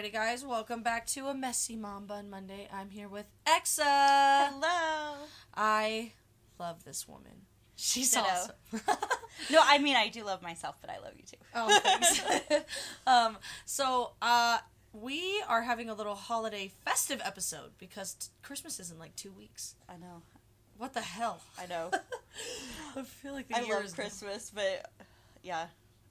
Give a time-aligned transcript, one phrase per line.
[0.00, 2.70] Alrighty, guys, welcome back to a messy Mom Bun Monday.
[2.72, 3.82] I'm here with Exa.
[3.84, 5.26] Hello.
[5.54, 6.12] I
[6.58, 7.42] love this woman.
[7.76, 8.24] She's Ditto.
[8.24, 8.54] awesome.
[9.50, 11.36] No, I mean I do love myself, but I love you too.
[11.54, 12.22] oh, thanks.
[13.06, 13.36] um,
[13.66, 14.58] so, uh,
[14.94, 19.32] we are having a little holiday festive episode because t- Christmas is in like two
[19.32, 19.74] weeks.
[19.86, 20.22] I know.
[20.78, 21.42] What the hell?
[21.58, 21.90] I know.
[22.96, 24.90] I feel like the I year love is Christmas, but
[25.42, 25.66] yeah,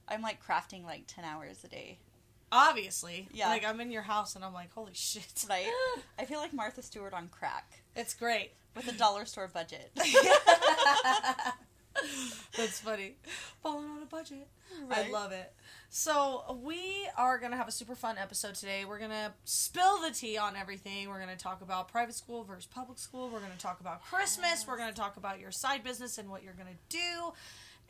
[0.06, 1.98] I'm like crafting like ten hours a day.
[2.52, 3.48] Obviously, Yeah.
[3.48, 5.44] Like I'm in your house and I'm like, holy shit!
[5.48, 5.70] Right?
[6.18, 8.52] I feel like Martha Stewart on crack It's great.
[8.74, 9.90] with a dollar store budget.
[12.56, 13.16] That's funny.
[13.62, 14.48] Falling on a budget.
[14.90, 15.52] I love it.
[15.90, 18.84] So we are gonna have a super fun episode today.
[18.84, 21.08] We're gonna spill the tea on everything.
[21.08, 23.28] We're gonna talk about private school versus public school.
[23.28, 24.66] We're gonna talk about Christmas.
[24.66, 27.32] We're gonna talk about your side business and what you're gonna do.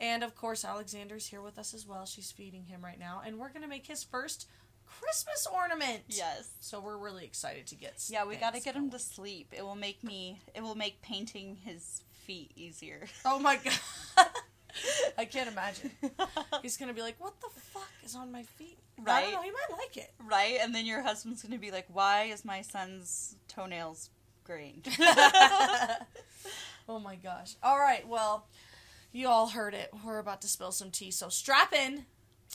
[0.00, 2.06] And of course, Alexander's here with us as well.
[2.06, 4.48] She's feeding him right now, and we're gonna make his first
[4.86, 6.02] Christmas ornament.
[6.08, 6.50] yes.
[6.60, 7.94] So we're really excited to get.
[8.08, 9.52] Yeah, we got to get him to sleep.
[9.56, 10.40] It will make me.
[10.54, 13.06] It will make painting his feet easier.
[13.24, 14.26] Oh my god.
[15.18, 15.90] I can't imagine.
[16.62, 19.22] He's gonna be like, "What the fuck is on my feet?" I Right?
[19.24, 19.42] don't know.
[19.42, 20.12] He might like it.
[20.28, 20.58] right?
[20.60, 24.10] And then your husband's gonna be like, "Why is my son's toenails
[24.44, 24.82] green?"
[26.88, 27.54] oh my gosh.
[27.62, 28.06] All right.
[28.06, 28.46] Well,
[29.12, 29.90] you all heard it.
[30.04, 31.10] We're about to spill some tea.
[31.10, 32.06] So strap in,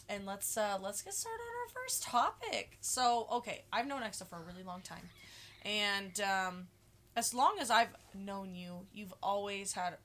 [0.10, 2.78] and let's uh, let's get started on our first topic.
[2.82, 5.10] So okay, I've known Exa for a really long time,
[5.66, 6.68] and um,
[7.16, 9.98] as long as I've known you, you've always had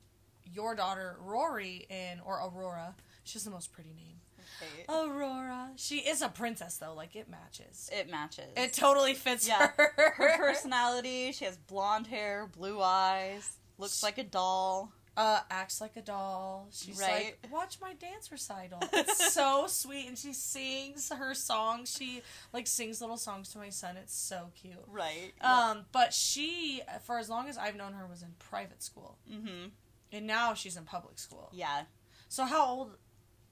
[0.53, 2.95] your daughter Rory in or Aurora.
[3.25, 4.17] She's the most pretty name.
[4.63, 4.85] Okay.
[4.89, 5.71] Aurora.
[5.77, 6.95] She is a princess though.
[6.95, 7.89] Like it matches.
[7.93, 8.47] It matches.
[8.57, 9.71] It totally fits Yeah.
[9.77, 9.93] her.
[10.17, 11.31] her personality.
[11.33, 14.93] She has blonde hair, blue eyes, looks like a doll.
[15.21, 16.67] Uh, acts like a doll.
[16.73, 17.37] She's Right.
[17.43, 18.81] like, watch my dance recital.
[18.93, 21.95] It's so sweet, and she sings her songs.
[21.97, 22.23] She
[22.55, 23.97] like sings little songs to my son.
[23.99, 24.79] It's so cute.
[24.87, 25.33] Right.
[25.43, 29.69] Um, but she, for as long as I've known her, was in private school, mm-hmm.
[30.11, 31.51] and now she's in public school.
[31.53, 31.83] Yeah.
[32.29, 32.97] So how old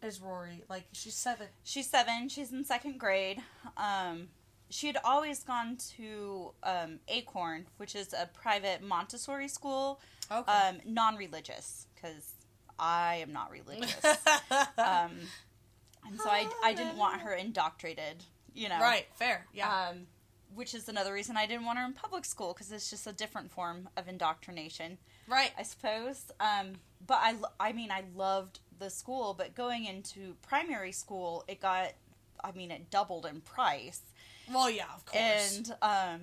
[0.02, 0.64] is Rory?
[0.70, 1.48] Like she's seven.
[1.64, 2.30] She's seven.
[2.30, 3.42] She's in second grade.
[3.76, 4.28] Um,
[4.70, 10.00] she had always gone to um, Acorn, which is a private Montessori school,
[10.30, 10.52] Okay.
[10.52, 12.32] um, non-religious, because
[12.78, 14.04] I am not religious.
[14.78, 15.12] um,
[16.06, 18.24] and so I, I didn't want her indoctrinated,
[18.54, 18.80] you know.
[18.80, 19.06] right.
[19.14, 19.46] Fair.
[19.52, 19.88] Yeah.
[19.90, 20.06] Um,
[20.54, 23.12] which is another reason I didn't want her in public school because it's just a
[23.12, 25.50] different form of indoctrination, right.
[25.58, 26.24] I suppose.
[26.40, 26.72] Um,
[27.06, 31.92] but I, I mean, I loved the school, but going into primary school, it got,
[32.42, 34.00] I mean, it doubled in price.
[34.52, 34.86] Well, yeah.
[34.94, 35.56] Of course.
[35.56, 36.20] And, um,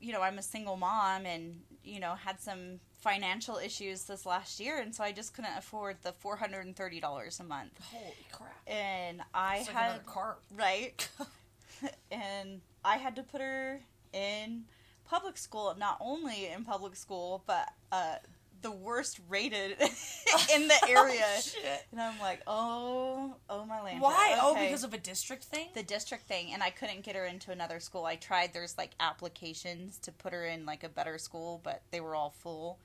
[0.00, 4.60] you know, I'm a single mom and, you know, had some financial issues this last
[4.60, 7.72] year, and so I just couldn't afford the $430 a month.
[7.92, 8.56] Holy crap.
[8.66, 10.36] And I had car.
[10.56, 11.08] right
[12.10, 13.80] and i had to put her
[14.12, 14.64] in
[15.08, 18.16] public school not only in public school but uh,
[18.62, 19.72] the worst rated
[20.54, 21.86] in the area Oh, shit.
[21.92, 24.36] and i'm like oh oh my land Why?
[24.40, 25.68] Oh, because of a district thing.
[25.74, 28.90] the district thing and i couldn't get her into another school i tried there's like
[29.00, 32.78] applications to put her in like a better school but they were all full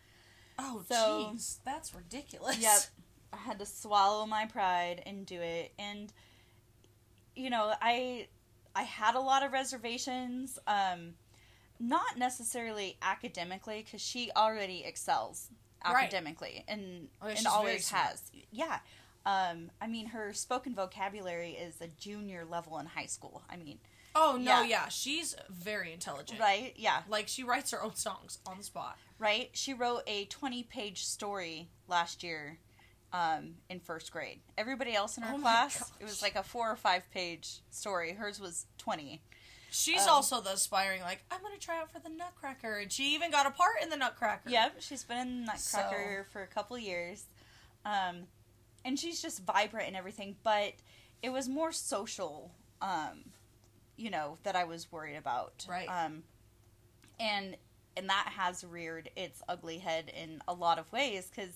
[0.58, 2.58] Oh, So- jeez, that's ridiculous.
[2.60, 2.80] Yep.
[3.34, 5.74] I had to swallow my pride and do it.
[5.78, 6.12] And
[7.36, 8.28] you know, I
[8.76, 11.16] I had a lot of reservations um
[11.80, 15.50] not necessarily academically cuz she already excels
[15.84, 16.04] Right.
[16.06, 18.32] academically and Oh, and always has.
[18.52, 18.80] Yeah.
[19.26, 23.44] Um I mean her spoken vocabulary is a junior level in high school.
[23.50, 23.80] I mean,
[24.16, 24.64] Oh no, Yeah.
[24.64, 26.40] yeah, she's very intelligent.
[26.40, 26.74] right?
[26.78, 27.02] Yeah.
[27.10, 28.98] Like she writes her own songs on the spot.
[29.20, 29.50] right?
[29.54, 32.58] She wrote a 20 page story last year
[33.14, 34.40] um, in first grade.
[34.58, 35.90] Everybody else in her Oh class, gosh.
[36.00, 38.14] it was like a four or five page story.
[38.14, 39.22] Hers was 20.
[39.70, 43.14] She's Um, also the aspiring, like I'm gonna try out for the Nutcracker, and she
[43.16, 44.50] even got a part in the Nutcracker.
[44.50, 47.26] Yep, she's been in Nutcracker for a couple years.
[47.84, 48.28] Um,
[48.86, 50.74] and she's just vibrant and everything, but
[51.22, 53.26] it was more social, um,
[53.98, 55.66] you know, that I was worried about.
[55.70, 55.88] Right.
[55.88, 56.24] Um,
[57.20, 57.56] and
[57.98, 61.54] and that has reared its ugly head in a lot of ways because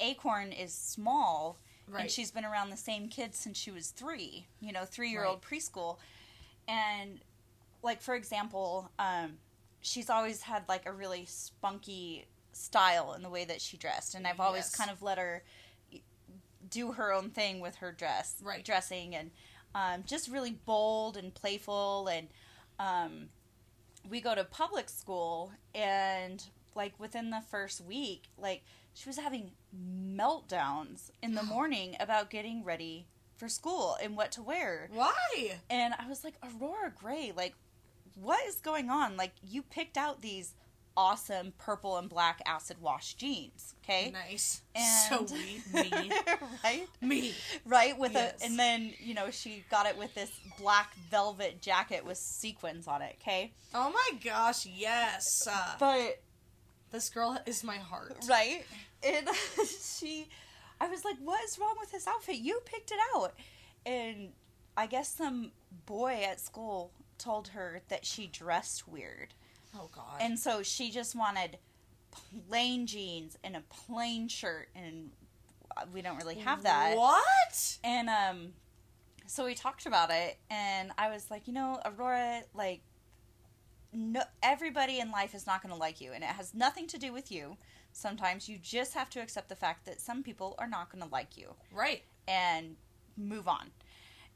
[0.00, 1.58] Acorn is small
[1.88, 2.00] right.
[2.02, 5.24] and she's been around the same kids since she was three you know three year
[5.24, 5.98] old preschool
[6.66, 7.20] and
[7.82, 9.34] like for example um,
[9.82, 14.26] she's always had like a really spunky style in the way that she dressed and
[14.26, 14.76] i've always Yes.
[14.76, 15.42] kind of let her
[16.70, 18.64] do her own thing with her dress Right.
[18.64, 19.30] dressing and
[19.74, 22.28] um, just really bold and playful and
[22.78, 23.28] um,
[24.08, 26.44] we go to public school and
[26.74, 28.62] like within the first week like
[28.92, 34.32] she was having meltdowns in the morning about getting ready for for school and what
[34.32, 34.88] to wear.
[34.92, 35.58] Why?
[35.68, 37.54] And I was like, Aurora Gray, like,
[38.14, 39.16] what is going on?
[39.16, 40.54] Like, you picked out these
[40.96, 44.10] awesome purple and black acid wash jeans, okay?
[44.12, 44.62] Nice.
[44.74, 46.12] And so we, me,
[46.64, 46.86] right?
[47.00, 47.34] me.
[47.66, 47.98] Right?
[47.98, 48.40] With Yes.
[48.42, 52.86] a, and then, you know, she got it with this black velvet jacket with sequins
[52.86, 53.52] on it, okay?
[53.74, 55.48] Oh my gosh, yes.
[55.50, 56.20] Uh, But,
[56.92, 58.16] this girl is my heart.
[58.28, 58.64] right?
[59.02, 59.28] And
[59.98, 60.28] she,
[60.80, 62.36] I was like, what is wrong with this outfit?
[62.36, 63.34] You picked it out.
[63.84, 64.28] And
[64.76, 65.50] I guess some
[65.86, 69.34] boy at school told her that she dressed weird.
[69.76, 70.18] Oh god.
[70.20, 71.58] And so she just wanted
[72.48, 75.10] plain jeans and a plain shirt, and
[75.92, 76.96] we don't really have that.
[76.96, 77.78] What?
[77.82, 78.52] And um,
[79.26, 82.82] so we talked about it, and I was like, you know, Aurora, like,
[83.92, 86.98] no, everybody in life is not going to like you, and it has nothing to
[86.98, 87.56] do with you.
[87.92, 91.08] Sometimes you just have to accept the fact that some people are not going to
[91.10, 92.02] like you Right.
[92.26, 92.76] and
[93.16, 93.70] move on.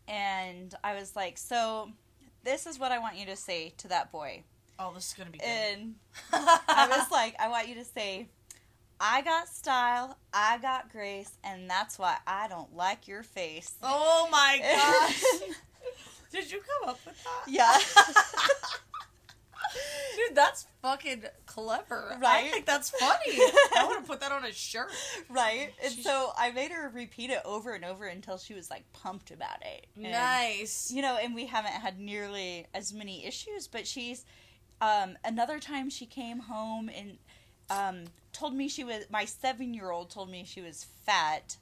[0.06, 1.90] And I was like, so
[2.44, 4.44] this is what I want you to say to that boy.
[4.78, 5.46] Oh, this is gonna be good.
[5.48, 5.94] And
[6.32, 8.28] I was like, I want you to say,
[9.00, 13.74] I got style, I got grace, and that's why I don't like your face.
[13.82, 15.22] oh my gosh.
[16.30, 17.50] Did you come up with that?
[17.50, 17.78] yeah.
[20.16, 22.16] Dude, that's fucking clever.
[22.20, 22.46] Right?
[22.46, 23.36] I think that's funny.
[23.76, 24.90] I want to put that on a shirt.
[25.28, 25.70] right?
[25.84, 29.30] And so I made her repeat it over and over until she was like pumped
[29.30, 29.86] about it.
[29.94, 30.90] And, Nice.
[30.92, 34.24] You know, and we haven't had nearly as many issues, but she's
[34.80, 37.18] um another time she came home and
[37.70, 41.56] um told me she was my 7-year-old told me she was fat.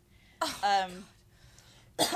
[0.62, 1.04] Um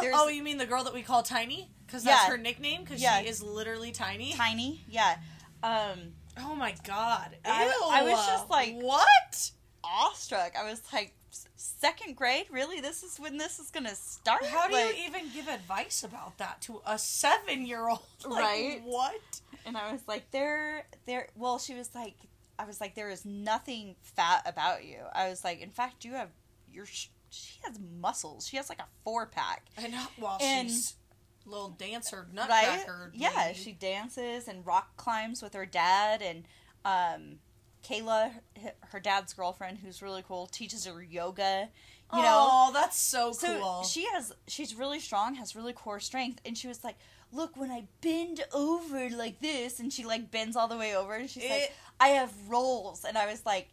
[0.01, 1.71] there's oh, you mean the girl that we call Tiny?
[1.87, 2.31] Because that's Yeah.
[2.31, 2.83] her nickname?
[2.85, 3.21] Because Yeah.
[3.23, 4.33] she is literally tiny?
[4.35, 4.85] tiny.
[4.89, 5.17] Yeah.
[5.63, 7.31] Um Oh my god.
[7.45, 7.51] Ew.
[7.51, 9.51] I- I was just like- what?
[9.83, 10.55] awestruck.
[10.57, 11.20] I was like, "S-
[11.57, 12.47] second grade?
[12.51, 12.81] Really?
[12.81, 14.45] This is when this is gonna start?
[14.45, 18.01] How do Like- you even give advice about that to a seven year old?
[18.27, 18.81] Right?
[18.85, 19.41] What?
[19.67, 21.29] And I was like, there, there.
[21.37, 22.15] Well, she was like,
[22.59, 24.99] I was like, there is nothing fat about you.
[25.15, 26.29] I was like, in fact, you have
[26.73, 26.87] your.
[27.33, 28.47] She has muscles.
[28.49, 29.67] She has like a four pack.
[29.79, 30.05] I know.
[30.19, 30.95] Well, And- she's
[31.47, 32.35] little dancer, Right?
[32.35, 33.13] nutcracker.
[33.15, 36.45] Yeah, she dances and rock climbs with her dad and
[36.85, 37.39] um,
[37.89, 38.33] Kayla,
[38.91, 41.69] her dad's girlfriend, who's really cool, teaches her yoga.
[42.13, 43.83] You know, Oh, that's so, So cool.
[43.85, 46.97] she has she's really strong, has really core strength, and she was like,
[47.33, 51.15] "Look, when I bend over like this," and she like bends all the way over,
[51.15, 53.69] and she's like, "I have rolls," and I was like,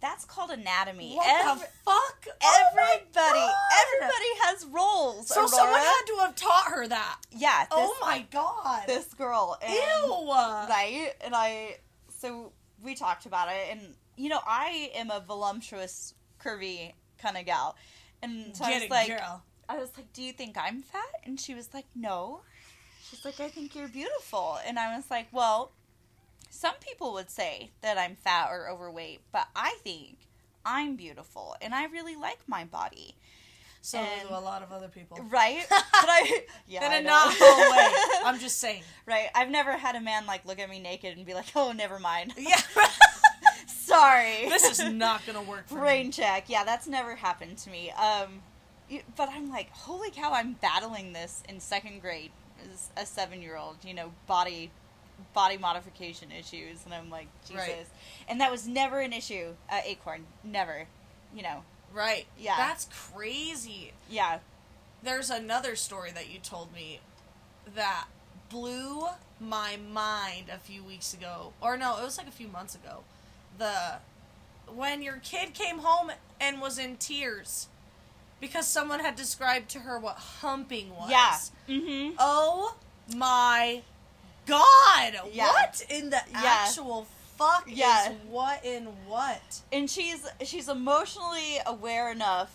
[0.00, 2.26] "That's called anatomy." what Every- the fuck?
[2.42, 3.54] Oh everybody, God.
[3.84, 5.28] everybody has rolls.
[5.28, 5.48] So Aurora.
[5.50, 7.18] someone had to have taught her that.
[7.30, 7.66] yeah.
[7.70, 8.84] Oh this, oh my god.
[8.86, 10.28] this girl, and, Ew.
[10.32, 11.12] right?
[11.20, 11.76] And I,
[12.08, 12.52] so
[12.82, 17.76] we talked about it, and you know, I am a voluptuous, curvy kind of gal,
[18.22, 19.42] and so I was like, girl.
[19.68, 22.40] I was like, "Do you think I'm fat?" And she was like, "No."
[23.08, 25.72] She's like, "I think you're beautiful." And I was like, "Well,
[26.50, 30.18] some people would say that I'm fat or overweight, but I think
[30.64, 33.16] I'm beautiful and I really like my body."
[33.84, 35.18] So and- do a lot of other people.
[35.28, 35.66] Right?
[35.70, 38.22] but I yeah, In a whole way.
[38.24, 38.84] I'm just saying.
[39.06, 39.26] right.
[39.34, 41.98] I've never had a man like look at me naked and be like, "Oh, never
[41.98, 42.60] mind." Yeah.
[43.66, 44.48] Sorry.
[44.48, 46.12] this is not gonna work for brain me.
[46.12, 46.44] check.
[46.48, 47.90] Yeah, that's never happened to me.
[47.90, 48.40] Um,
[49.16, 50.32] but I'm like, holy cow!
[50.32, 52.30] I'm battling this in second grade
[52.72, 53.76] as a seven year old.
[53.84, 54.70] You know, body
[55.34, 57.56] body modification issues, and I'm like, Jesus.
[57.56, 57.86] Right.
[58.28, 60.24] And that was never an issue Acorn.
[60.44, 60.86] Never.
[61.34, 61.64] You know.
[61.92, 62.26] Right.
[62.38, 62.56] Yeah.
[62.56, 63.92] That's crazy.
[64.08, 64.38] Yeah.
[65.02, 67.00] There's another story that you told me
[67.74, 68.06] that
[68.48, 69.06] blew
[69.40, 71.52] my mind a few weeks ago.
[71.60, 73.00] Or no, it was like a few months ago.
[73.58, 73.96] The
[74.72, 77.66] when your kid came home and was in tears
[78.40, 81.10] because someone had described to her what humping was.
[81.10, 81.36] Yeah.
[81.68, 82.14] Mm-hmm.
[82.18, 82.76] Oh
[83.14, 83.82] my
[84.46, 85.14] god.
[85.32, 85.46] Yeah.
[85.48, 86.42] What in the Yeah.
[86.44, 87.06] actual
[87.42, 88.10] fuck Yeah.
[88.10, 89.60] is what in what?
[89.72, 92.50] And she's she's emotionally aware enough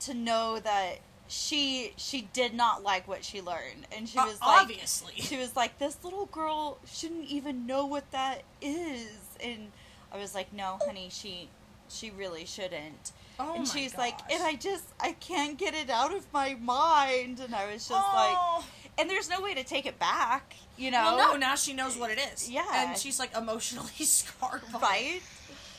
[0.00, 0.98] to know that
[1.28, 5.14] she she did not like what she learned, and she Uh, was like, obviously.
[5.16, 9.12] she was like, this little girl shouldn't even know what that is.
[9.40, 9.70] And
[10.12, 11.48] I was like, no, honey, she
[11.88, 13.12] she really shouldn't.
[13.38, 17.40] Oh and she's like, and I just I can't get it out of my mind.
[17.40, 18.64] And I was just like, Oh.
[19.00, 21.16] And there's no way to take it back, you know?
[21.16, 22.48] Well, no, now she knows what it is.
[22.50, 22.64] Yeah.
[22.72, 24.82] And she's like emotionally scarred by it.
[24.82, 25.20] right?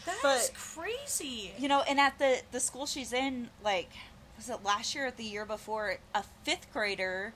[0.05, 1.53] That But- is crazy.
[1.57, 3.89] You know, and at the the school she's in, like,
[4.37, 5.97] was it last year or the year before?
[6.15, 7.33] A fifth grader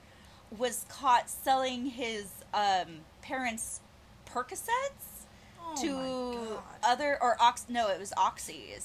[0.56, 3.80] was caught selling his um, parents'
[4.30, 4.68] Percocets.
[5.68, 8.84] Oh to other or ox no it was oxys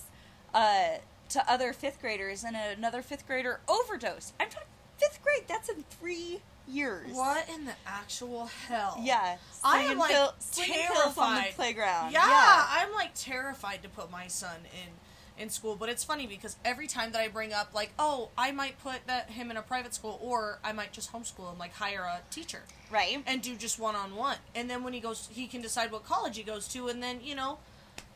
[0.51, 0.97] uh
[1.29, 4.67] to other fifth graders and another fifth grader overdosed i'm talking
[4.97, 5.43] fifth grade.
[5.47, 7.11] That's in three years.
[7.13, 8.97] What in the actual hell?
[9.01, 9.37] Yeah.
[9.63, 11.51] I am like pill- slinging the terrified.
[11.55, 12.11] playground.
[12.11, 12.65] Yeah, yeah.
[12.69, 14.93] I'm like terrified to put my son in
[15.41, 18.51] in school, but it's funny because every time that I bring up like, oh, I
[18.51, 21.73] might put that him in a private school, or I might just homeschool him, like
[21.73, 22.59] hire a teacher
[22.91, 23.23] Right.
[23.25, 26.03] and do just one on one, and then when he goes, he can decide what
[26.05, 27.57] college he goes to, and then you know,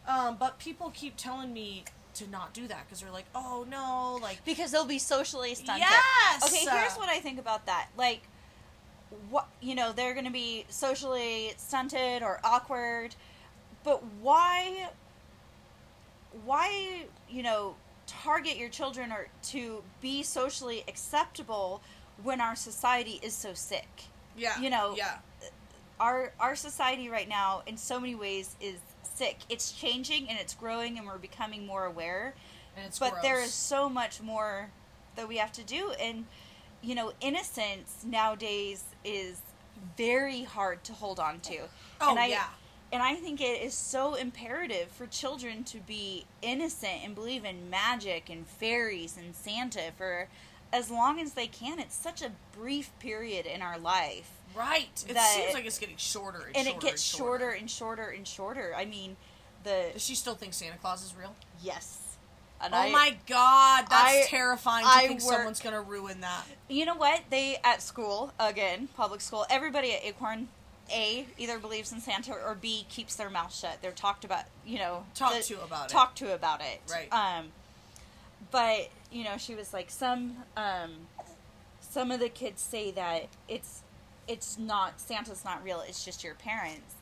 [0.07, 1.85] um, but people keep telling me
[2.15, 5.81] to not do that because they're like, oh no, like because they'll be socially stunted.
[5.89, 6.43] Yes!
[6.45, 7.87] Okay, here's what I think about that.
[7.97, 8.21] Like,
[9.29, 13.15] what you know, they're going to be socially stunted or awkward,
[13.83, 14.89] but why?
[16.43, 17.75] Why you know
[18.07, 21.81] target your children or to be socially acceptable
[22.23, 24.05] when our society is so sick?
[24.37, 25.17] yeah, you know, yeah,
[25.99, 29.39] our our society right now in so many ways is sick.
[29.49, 32.33] It's changing and it's growing and we're becoming more aware
[32.75, 33.47] and it's but there gross.
[33.47, 34.69] is so much more
[35.15, 36.25] that we have to do and
[36.85, 39.41] you know innocence nowadays is
[39.97, 41.57] very hard to hold on to
[42.01, 42.45] oh and I, yeah,
[42.93, 47.69] and i think it is so imperative for children to be innocent and believe in
[47.69, 50.27] magic and fairies and santa for
[50.71, 55.03] as long as they can it's such a brief period in our life right.
[55.09, 56.59] It seems like it's getting shorter and, shorter.
[56.59, 59.17] and shorter it gets and shorter and shorter and shorter i mean
[59.63, 61.35] the Does she still think Santa Claus is real?
[61.61, 62.04] yes
[62.61, 66.21] and oh I- my god, that's I- terrifying to I think work- someone's gonna ruin
[66.21, 66.45] that.
[66.69, 67.21] You know what?
[67.29, 69.45] They at school again, public school.
[69.49, 70.47] Everybody at Acorn,
[70.91, 73.81] A either believes in Santa or B keeps their mouth shut.
[73.81, 74.45] They're talked about.
[74.65, 75.89] You know, Talk the- to about it.
[75.89, 76.81] talk to about it.
[76.89, 77.11] Right.
[77.13, 77.51] Um,
[78.51, 80.37] but you know, she was like some.
[80.57, 81.07] Um,
[81.81, 83.81] some of the kids say that it's
[84.27, 85.81] it's not Santa's not real.
[85.87, 86.94] It's just your parents,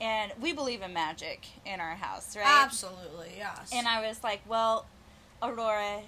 [0.00, 2.44] and we believe in magic in our house, right?
[2.46, 3.70] Absolutely, yes.
[3.72, 4.86] And I was like, well,
[5.42, 6.02] Aurora,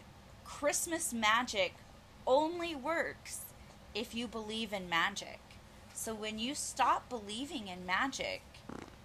[0.45, 1.75] Christmas magic
[2.27, 3.41] only works
[3.95, 5.41] if you believe in magic.
[5.95, 8.43] So when you stop believing in magic,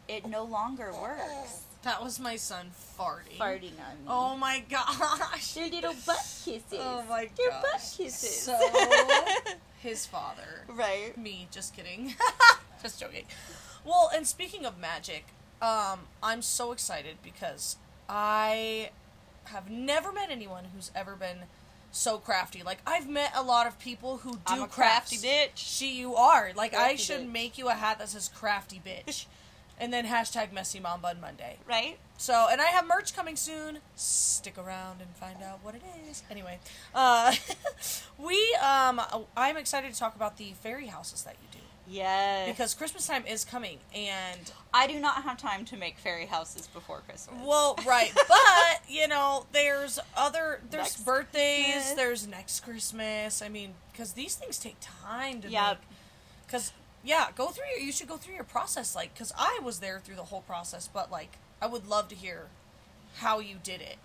[0.08, 1.62] it no longer works.
[1.84, 3.38] that was my son farting.
[3.38, 4.08] Farting on me.
[4.08, 5.54] Oh my gosh.
[5.54, 6.64] Their little butt kisses.
[6.74, 7.62] Oh my Their gosh.
[7.62, 8.42] butt kisses.
[8.42, 8.58] So
[9.80, 10.66] his father.
[10.68, 11.18] right.
[11.18, 12.14] Me, just kidding.
[12.82, 13.26] just joking.
[13.84, 15.26] Well, and speaking of magic,
[15.62, 17.78] um, I'm so excited because
[18.10, 18.92] I
[19.46, 21.44] have never met anyone who's ever been
[21.92, 22.64] so crafty.
[22.64, 25.52] Like I've met a lot of people who do I'm a crafty bitch.
[25.56, 26.52] She, you are.
[26.56, 27.32] Like I should bitch.
[27.32, 29.26] make you a hat that says "crafty bitch,"
[29.80, 31.58] and then hashtag Messy Mom Bun Monday.
[31.68, 31.98] Right?
[32.18, 33.80] So, and I have merch coming soon.
[33.96, 36.24] Stick around and find out what it is.
[36.30, 36.60] Anyway,
[36.94, 37.34] uh,
[38.18, 39.02] we um,
[39.36, 41.51] I'm excited to talk about the fairy houses that you
[41.92, 42.50] Yes.
[42.50, 46.68] because Christmas time is coming, and I do not have time to make fairy houses
[46.68, 47.36] before Christmas.
[47.46, 48.38] well, right, but
[48.90, 51.94] you know, there's other there's Next birthdays, Christmas.
[51.94, 53.42] there's next Christmas.
[53.42, 55.70] I mean, because these things take time to Yep.
[55.80, 55.88] make.
[56.48, 56.72] Because
[57.04, 60.00] yeah, go through your you should go through your process, like because I was there
[60.00, 62.48] through the whole process, but like I would love to hear
[63.18, 63.98] how you did it.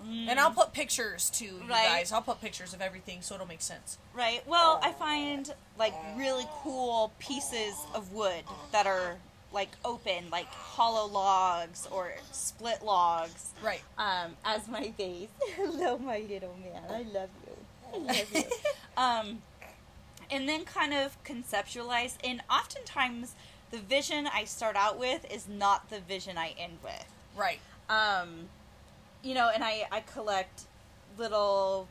[0.00, 1.68] And I'll put pictures to you Mm.
[1.70, 1.86] Right.
[1.88, 2.12] guys.
[2.12, 3.98] I'll put pictures of everything so it'll make sense.
[4.14, 4.46] Right.
[4.46, 9.16] Well, I find like really cool pieces of wood that are
[9.52, 13.50] like open, like hollow logs or split logs.
[13.62, 13.80] Right.
[13.96, 15.28] Um, as my base.
[15.56, 16.82] Hello, my little man.
[16.90, 17.56] I love you.
[17.92, 18.44] I love you.
[18.96, 19.42] um,
[20.30, 22.16] and then kind of conceptualize.
[22.22, 23.34] And oftentimes,
[23.70, 27.04] the vision I start out with is not the vision I end with
[27.36, 27.60] Right.
[27.88, 28.48] um,
[29.22, 30.62] you know, and I, I collect
[31.16, 31.88] little,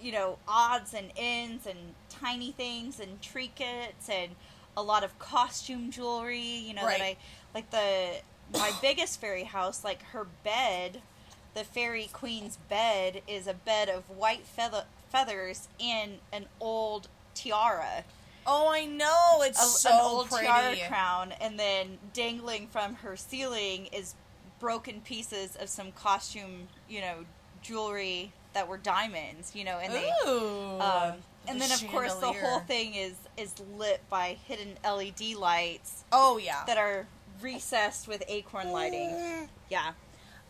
[0.00, 4.32] you know, odds and ends and tiny things and trinkets and
[4.76, 7.16] a lot of costume jewelry, you know, that I
[7.54, 8.16] like the
[8.52, 11.02] my biggest fairy house, like her bed,
[11.54, 18.04] the fairy queen's bed is a bed of white feather feathers in an old tiara
[18.46, 19.42] Oh, I know.
[19.42, 20.46] It's a, so an old pretty.
[20.46, 24.14] tiara crown, and then dangling from her ceiling is
[24.60, 27.24] broken pieces of some costume, you know,
[27.62, 30.10] jewelry that were diamonds, you know, and they.
[30.26, 30.78] Ooh.
[30.80, 31.14] Um,
[31.46, 36.04] The and then of course the whole thing is is lit by hidden LED lights
[36.12, 36.64] Oh yeah.
[36.66, 37.06] that are
[37.40, 39.48] recessed with acorn lighting.
[39.70, 39.92] Yeah.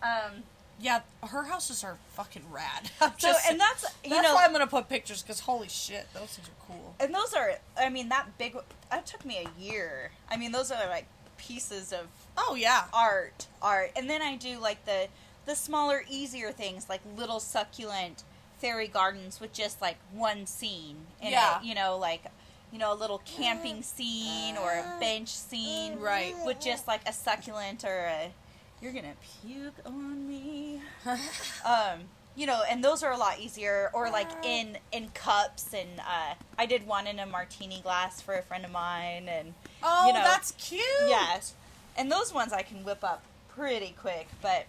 [0.03, 0.43] Um,
[0.81, 2.91] yeah, her houses are fucking rad.
[3.03, 5.69] I'm so just- and that's you that's know why I'm gonna put pictures because holy
[5.69, 6.95] shit, those things are cool.
[6.99, 8.57] and those are I mean that big
[8.91, 10.11] that took me a year.
[10.31, 12.07] I mean those are like pieces of
[12.37, 12.85] Oh yeah.
[12.93, 15.09] art art and then i do like the
[15.47, 18.23] the smaller easier things like little succulent
[18.59, 21.59] fairy gardens with just like one scene in Yeah.
[21.61, 22.25] it you know like
[22.73, 26.35] you know a little camping scene or a bench scene Right.
[26.45, 28.33] with just like a succulent or a
[28.83, 30.81] you're gonna puke on me
[31.65, 32.01] um
[32.37, 33.91] you know, and those are a lot easier.
[33.93, 38.35] Or like in in cups, and uh, I did one in a martini glass for
[38.35, 40.81] a friend of mine, and Oh, you know, that's cute.
[41.09, 41.41] yeah,
[41.97, 44.29] and those ones I can whip up pretty quick.
[44.43, 44.67] But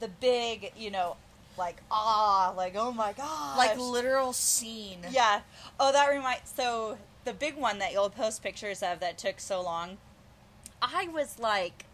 [0.00, 1.16] the big, you know,
[1.58, 5.00] like ah, like oh my god, Like literal scene.
[5.10, 5.40] yeah.
[5.78, 6.50] Oh, that reminds.
[6.50, 9.98] So the big one that you'll post pictures of that took so long,
[10.80, 11.84] I was like,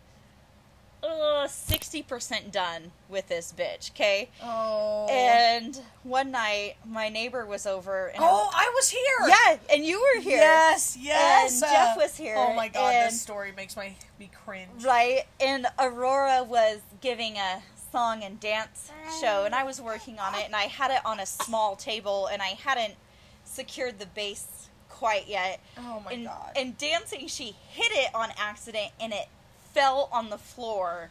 [1.02, 3.90] Uh, sixty percent done with this bitch.
[3.92, 4.30] Okay.
[4.42, 5.06] Oh.
[5.08, 8.08] And one night, my neighbor was over.
[8.08, 9.28] And oh, I was here.
[9.28, 10.38] yeah, and you were here.
[10.38, 11.62] Yes, yes.
[11.62, 14.84] And Jeff was here, Oh my god, and- this story makes my me cringe.
[14.84, 17.62] Right, and Aurora was giving a
[17.92, 18.90] song and dance
[19.20, 22.26] show, and I was working on it, and I had it on a small table,
[22.26, 22.94] and I hadn't
[23.44, 25.60] secured the bass quite yet.
[25.78, 26.52] Oh my and, god.
[26.56, 29.28] And dancing, she hit it on accident, and it
[29.78, 31.10] fell on the floor.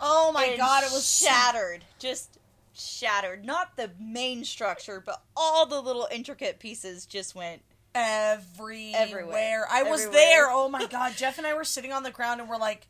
[0.00, 2.38] oh my god, it was shattered, just
[2.74, 3.44] shattered.
[3.44, 7.62] Not the main structure, but all the little intricate pieces just went.
[7.94, 8.92] everywhere.
[8.96, 9.66] Everywhere.
[9.70, 10.20] I was Everywhere.
[10.26, 10.50] there.
[10.50, 11.12] Oh my god.
[11.16, 12.86] Jeff and I were sitting on the ground and we're like,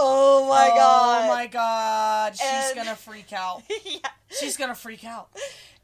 [0.00, 1.24] Oh my oh god!
[1.24, 2.36] Oh my god.
[2.36, 3.62] She's And- gonna freak out.
[3.84, 3.98] yeah.
[4.38, 5.28] She's gonna freak out.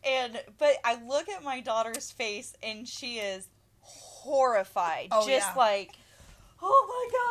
[0.07, 3.49] And but I look at my daughter's face and she is
[3.81, 5.09] horrified.
[5.11, 5.55] Oh, just yeah.
[5.57, 5.93] like
[6.63, 7.24] oh my god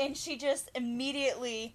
[0.00, 1.74] and she just immediately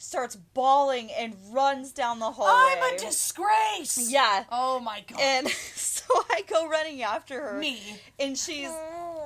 [0.00, 2.80] starts bawling and runs down the hallway.
[2.82, 4.10] I'm a disgrace.
[4.10, 4.44] Yeah.
[4.50, 5.20] Oh my god.
[5.20, 7.58] And so I go running after her.
[7.58, 7.78] Me.
[8.18, 8.70] And she's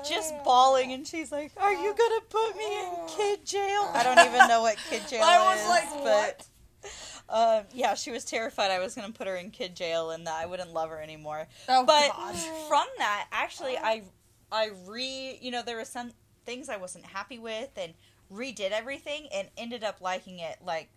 [0.08, 3.88] just bawling and she's like, Are you gonna put me in kid jail?
[3.94, 5.26] I don't even know what kid jail is.
[5.26, 5.68] I was is.
[5.68, 6.46] like, but
[7.28, 10.34] um, yeah, she was terrified I was gonna put her in kid jail and that
[10.34, 11.46] I wouldn't love her anymore.
[11.68, 12.34] Oh but god.
[12.68, 14.02] from that, actually I
[14.50, 16.10] I re you know, there were some
[16.44, 17.94] things I wasn't happy with and
[18.34, 20.88] redid everything and ended up liking it like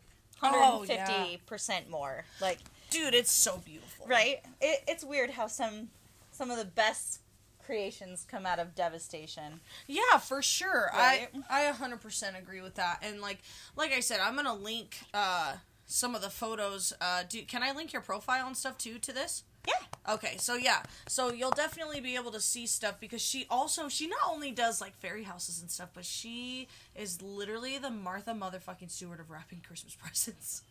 [0.44, 2.26] Oh, 150 percent more.
[2.42, 4.06] Like Dude, it's so beautiful.
[4.08, 4.40] right?
[4.62, 5.90] It, it's weird how some
[6.32, 7.22] some of the best
[7.66, 9.60] creations come out of devastation.
[9.88, 10.90] Yeah, for sure.
[10.94, 11.28] Right?
[11.50, 13.00] I I 100% agree with that.
[13.02, 13.40] And like
[13.76, 17.64] like I said, I'm going to link uh some of the photos uh do can
[17.64, 19.44] I link your profile and stuff too to this?
[19.68, 20.14] Yeah.
[20.14, 24.08] Okay, so yeah, so you'll definitely be able to see stuff because she also she
[24.08, 28.90] not only does like fairy houses and stuff, but she is literally the Martha motherfucking
[28.90, 30.64] Stewart of wrapping Christmas presents.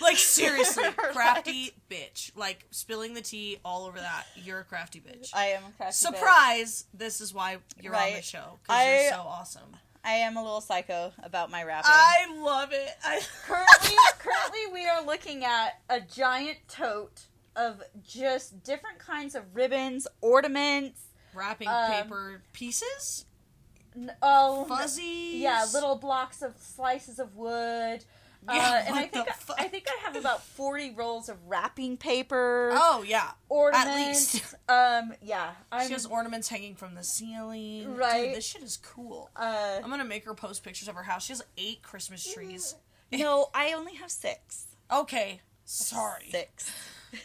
[0.00, 2.30] like seriously, crafty bitch.
[2.36, 4.26] Like spilling the tea all over that.
[4.36, 5.30] You're a crafty bitch.
[5.34, 6.14] I am a crafty bitch.
[6.14, 6.84] Surprise!
[6.94, 9.76] This is why you're on the show because you're so awesome.
[10.04, 11.90] I am a little psycho about my wrapping.
[11.90, 12.90] I love it.
[13.02, 17.22] I currently, currently, we are looking at a giant tote
[17.56, 21.00] of just different kinds of ribbons, ornaments.
[21.34, 23.24] wrapping Um, paper pieces,
[24.22, 25.32] Oh, fuzzy.
[25.34, 28.04] yeah, little blocks of slices of wood.
[28.46, 29.56] Yeah, uh, and I think fuck?
[29.58, 32.72] I think I have about forty rolls of wrapping paper.
[32.74, 34.34] Oh yeah, ornaments.
[34.34, 34.54] At least.
[34.68, 37.96] Um, yeah, I'm, she has ornaments hanging from the ceiling.
[37.96, 38.26] Right.
[38.26, 39.30] Dude, this shit is cool.
[39.34, 41.24] uh, I'm gonna make her post pictures of her house.
[41.24, 42.74] She has eight Christmas trees.
[43.12, 44.66] no, I only have six.
[44.92, 46.28] Okay, sorry.
[46.30, 46.70] Six,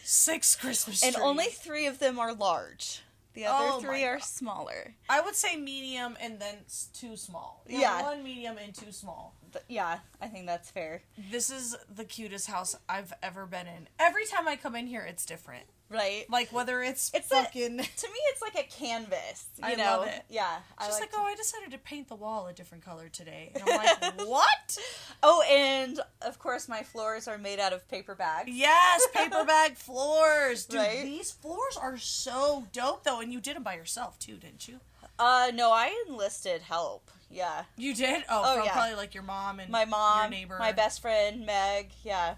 [0.04, 1.16] Six Christmas trees.
[1.16, 3.02] and only three of them are large.
[3.34, 4.24] The other Oh three are God.
[4.24, 4.96] smaller.
[5.08, 6.58] I would say medium and then
[6.94, 7.64] two small.
[7.68, 8.02] Yeah.
[8.02, 9.34] one medium and two small.
[9.52, 11.02] Th- yeah, I think that's fair.
[11.32, 13.88] This is the cutest house I've ever been in.
[14.00, 15.64] Every time I come in here, it's different.
[15.92, 16.26] Right.
[16.30, 17.78] Like whether it's, It's a- fucking.
[17.78, 19.48] to me, it's like a canvas.
[19.58, 19.84] You I know?
[20.02, 20.22] love it.
[20.30, 20.58] Yeah.
[20.78, 23.52] I She's like, to- oh, I decided to paint the wall a different color today.
[23.56, 24.78] And I'm like, what?
[25.24, 28.52] oh, and of course, my floors are made out of paper bags.
[28.54, 30.66] Yes, paper bag floors.
[30.66, 31.04] Dude, Right?
[31.04, 33.20] these floors are so dope, though.
[33.22, 34.80] And you did them by yourself, too, didn't you?
[35.18, 37.10] Uh, no, I enlisted help.
[37.30, 37.64] Yeah.
[37.78, 38.24] You did?
[38.30, 38.72] Oh, Oh, yeah.
[38.74, 40.58] probably like your mom and my mom, your neighbor.
[40.60, 42.36] my best friend Meg, yeah.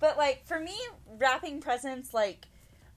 [0.00, 2.46] But like for me, wrapping presents, like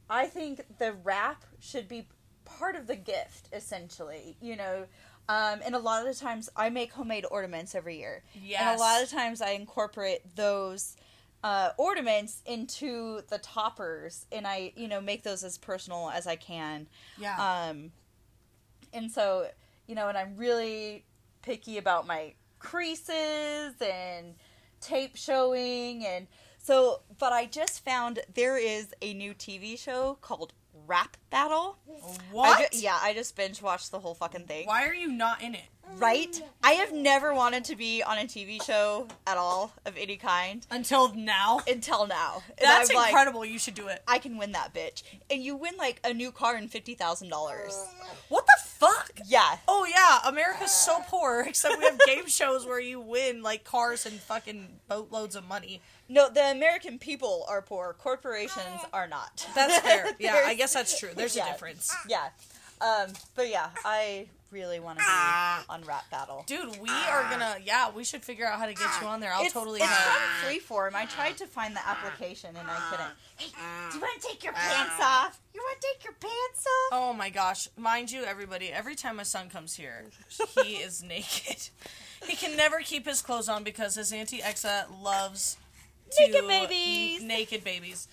[0.10, 2.08] I think the wrap should be
[2.46, 4.36] part of the gift, essentially.
[4.42, 4.86] You know,
[5.30, 8.60] um, and a lot of the times I make homemade ornaments every year, Yes.
[8.62, 10.96] and a lot of times I incorporate those.
[11.44, 16.36] Uh, ornaments into the toppers, and I, you know, make those as personal as I
[16.36, 16.88] can.
[17.18, 17.36] Yeah.
[17.70, 17.92] Um,
[18.94, 19.48] and so,
[19.88, 21.04] you know, and I'm really
[21.42, 24.36] picky about my creases and
[24.80, 26.06] tape showing.
[26.06, 26.28] And
[26.58, 30.54] so, but I just found there is a new TV show called
[30.88, 31.78] Wrap Battle.
[32.32, 32.60] what?
[32.60, 34.68] I ju- yeah, I just binge watched the whole fucking thing.
[34.68, 35.66] Why are you not in it?
[35.98, 36.42] Right?
[36.64, 40.66] I have never wanted to be on a TV show at all of any kind
[40.72, 41.62] Until now.
[41.68, 42.42] until now.
[42.58, 43.46] And That's I'm like, incredible.
[43.46, 44.02] you should do it.
[44.08, 45.04] I can win that bitch.
[45.30, 47.30] And you win like a new car and $50,000.
[48.30, 49.12] What the fuck?
[49.28, 49.58] Yeah.
[49.68, 51.44] Oh yeah, America's so poor.
[51.48, 55.82] Except we have game shows where you win like cars and fucking boatloads of money.
[56.10, 57.96] No, the American people are poor.
[58.00, 59.48] Corporations are not.
[59.56, 60.08] That's fair.
[60.20, 61.10] Yeah, I guess that's true.
[61.16, 61.48] There's Yeah.
[61.50, 61.96] a difference.
[62.08, 62.30] Yeah.
[62.82, 65.66] Um, but yeah, I really want to be ah.
[65.70, 66.44] on Wrap Battle.
[66.48, 67.56] Dude, we are gonna.
[67.56, 67.62] Ah.
[67.64, 69.34] Yeah, we should figure out how to get you on there.
[69.34, 69.80] I'll it's, totally.
[69.80, 70.46] It's uh, from ah.
[70.46, 70.96] Freeform.
[70.96, 73.12] I tried to find the application and I couldn't.
[73.38, 73.48] Hey,
[73.90, 75.40] do you want to take your pants off?
[75.54, 76.90] You want to take your pants off?
[76.92, 77.68] Oh my gosh.
[77.78, 80.06] Mind you, everybody, every time my son comes here,
[80.64, 81.70] he is naked.
[82.28, 85.58] He can never keep his clothes on because his Auntie Exa loves
[86.20, 87.22] Naked babies.
[87.22, 88.08] n- naked babies.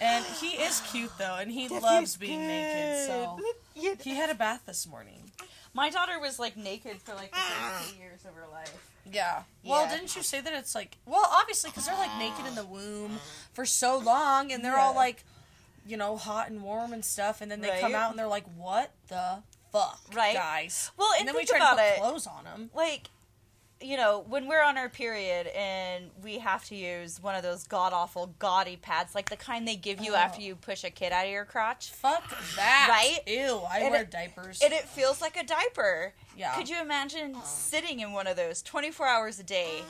[0.00, 3.06] And he is cute though, and he loves being naked.
[3.06, 3.38] So
[3.74, 5.23] he had a bath this morning.
[5.74, 7.86] My daughter was like naked for like the first ah.
[7.90, 8.90] two years of her life.
[9.12, 9.42] Yeah.
[9.64, 9.96] Well, Yeah.
[9.96, 13.18] didn't you say that it's like well, obviously because they're like naked in the womb
[13.52, 15.24] for so long, and they're all like,
[15.86, 18.44] you know, hot and warm and stuff, and then they come out and they're like,
[18.56, 20.34] what the fuck, Right.
[20.34, 20.90] guys?
[20.96, 21.98] Well, and, and then we try to put it.
[21.98, 22.70] clothes on them.
[22.74, 23.10] like
[23.80, 27.64] you know when we're on our period and we have to use one of those
[27.66, 30.16] god awful gaudy pads like the kind they give you Oh.
[30.16, 32.22] after you push a kid out of your crotch Fuck
[32.56, 32.86] that.
[32.88, 33.18] Right?
[33.26, 34.60] Ew, I And wear it- diapers.
[34.62, 36.54] and it feels like a diaper yeah.
[36.54, 39.82] could you imagine sitting in one of those 24 hours a day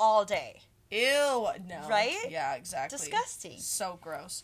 [0.00, 1.86] all day Ew, no.
[1.88, 2.16] Right?
[2.30, 2.96] Yeah, exactly.
[2.96, 4.42] disgusting So gross.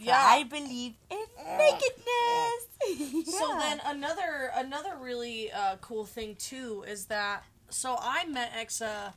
[0.00, 3.58] yeah i believe in nakedness So Yeah.
[3.60, 9.12] then another another really uh, cool thing too is that so I met Exa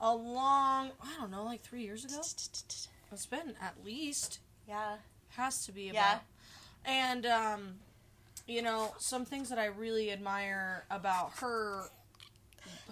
[0.00, 2.20] a long I don't know like three years ago.
[3.12, 4.96] It's been at least yeah
[5.36, 5.94] has to be about.
[5.94, 6.20] Yeah.
[6.84, 7.74] And um,
[8.46, 11.84] you know some things that I really admire about her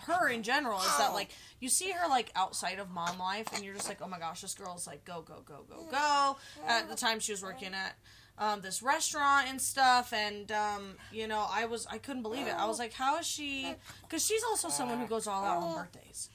[0.03, 3.65] her in general is that like you see her like outside of mom life and
[3.65, 6.89] you're just like oh my gosh this girl's like go go go go go at
[6.89, 7.95] the time she was working at
[8.39, 12.55] um, this restaurant and stuff and um, you know i was i couldn't believe it.
[12.55, 15.75] I was like how is she because she's also someone who goes all out on
[15.75, 16.29] birthdays.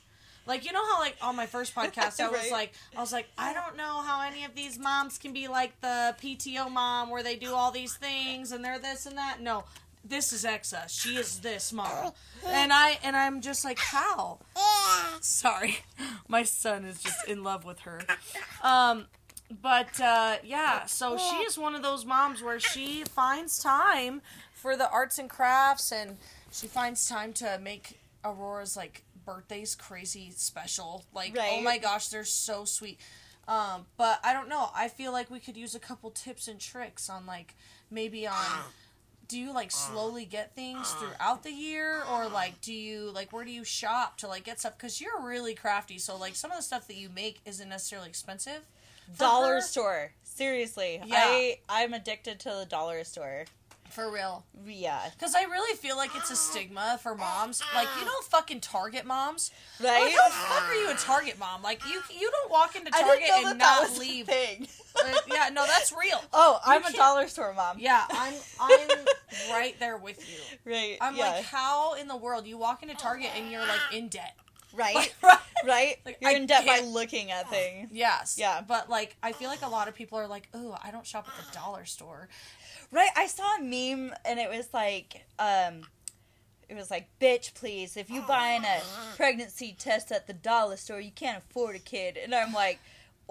[0.48, 2.52] Like you know how like on my first podcast i was Right.
[2.52, 5.80] like i was like i don't know how any of these moms can be like
[5.82, 9.38] the pto mom where they do all these things and they're this and that.
[9.42, 9.64] No
[10.04, 10.90] this is exa.
[10.90, 12.12] She is this mom.
[12.48, 14.40] And i and i'm just like how?
[15.20, 15.78] Sorry.
[16.28, 18.02] My son is just in love with her.
[18.64, 19.06] Um
[19.62, 24.22] but uh, yeah so she is one of those moms where she finds time
[24.54, 26.18] for the arts and crafts and
[26.52, 31.06] she finds time to make aurora's like birthdays crazy special.
[31.14, 33.00] Like oh my gosh they're so sweet.
[33.48, 34.70] Um, but i don't know.
[34.76, 37.56] I feel like we could use a couple tips and tricks on like
[37.90, 38.36] maybe on
[39.28, 42.04] do you like slowly get things throughout the year?
[42.12, 44.78] Or like do you like where do you shop to like get stuff?
[44.78, 48.10] Because you're really crafty so like some of the stuff that you make isn't necessarily
[48.10, 48.68] expensive
[49.18, 49.62] dollar her.
[49.62, 50.12] store.
[50.24, 51.02] Seriously.
[51.06, 51.16] Yeah.
[51.18, 53.46] i i'm addicted to the dollar store.
[53.90, 54.46] For real.
[54.66, 55.02] Yeah.
[55.14, 57.62] Because i really feel like it's a stigma for moms.
[57.76, 59.52] Like you know fucking target moms.
[59.82, 60.02] Right?
[60.04, 61.62] Like how the fuck are you a target mom?
[61.62, 64.28] Like you you don't walk into target and not leave.
[64.28, 64.68] thing.
[64.96, 66.24] Uh, yeah no that's real.
[66.34, 67.78] Oh, I'm a dollar store mom.
[67.80, 68.90] yeah i'm i'm
[69.52, 70.72] right there with you.
[70.72, 70.98] Right.
[71.02, 71.32] i'm yeah.
[71.32, 72.48] like how in the world?
[72.48, 74.36] You walk into target and you're like in debt
[74.74, 75.14] right.
[75.24, 75.98] right right.
[76.06, 77.90] Like, You're I in debt by looking at things.
[77.92, 78.38] Yes.
[78.40, 78.62] Yeah.
[78.66, 81.28] But like I feel like a lot of people are like, "Oh, I don't shop
[81.28, 82.30] at the dollar store."
[82.92, 83.10] Right.
[83.16, 85.84] I saw a meme and it was like, um,
[86.68, 88.82] it was like, bitch, please, if you buying a
[89.16, 92.18] pregnancy test at the dollar store, you can't afford a kid.
[92.18, 92.80] And I'm like,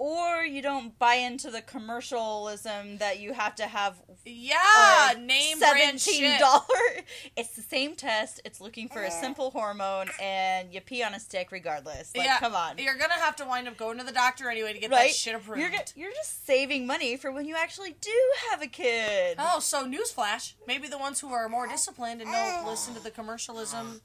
[0.01, 5.99] or you don't buy into the commercialism that you have to have Yeah, name brand
[5.99, 6.65] seventeen dollar.
[7.37, 8.41] It's the same test.
[8.43, 12.15] It's looking for a simple hormone, and you pee on a stick regardless.
[12.17, 12.79] Like, yeah, come on.
[12.79, 15.09] You're gonna have to wind up going to the doctor anyway to get right?
[15.09, 15.61] that shit approved.
[15.61, 19.35] You're you're just saving money for when you actually do have a kid.
[19.37, 23.11] oh, so newsflash: maybe the ones who are more disciplined and don't listen to the
[23.11, 24.01] commercialism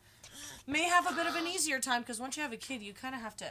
[0.67, 2.93] may have a bit of an easier time because once you have a kid, you
[2.93, 3.47] kind of have to.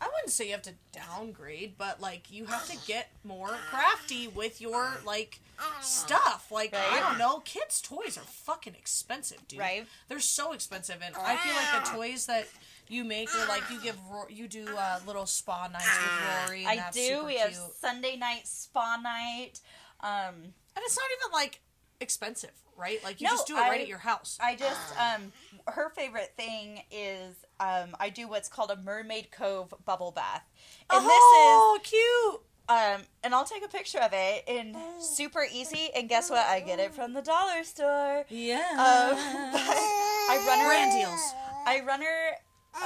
[0.00, 4.28] I wouldn't say you have to downgrade, but like you have to get more crafty
[4.28, 5.40] with your like
[5.80, 6.50] stuff.
[6.50, 9.58] Like I don't know, kids' toys are fucking expensive, dude.
[9.60, 9.86] Right.
[10.08, 12.46] They're so expensive, and I feel like the toys that
[12.88, 13.96] you make or like you give
[14.30, 16.60] you do uh, little spa nights with Rory.
[16.60, 17.02] And I that's do.
[17.08, 17.62] Super We have cute.
[17.80, 19.60] Sunday night spa night.
[20.00, 20.34] Um,
[20.76, 21.60] and it's not even like
[22.00, 23.02] expensive, right?
[23.04, 24.38] Like you No, just do it right at your house.
[24.40, 25.32] I just um,
[25.66, 30.44] her favorite thing is um, I do what's called a Mermaid Cove bubble bath,
[30.90, 31.92] and oh, cute.
[31.92, 35.88] this is um, and I'll take a picture of it and super easy.
[35.96, 36.46] And guess what?
[36.46, 38.26] I get it from the dollar store.
[38.28, 38.58] Yeah.
[38.72, 41.32] Um, I run around Brand deals.
[41.66, 42.30] I run her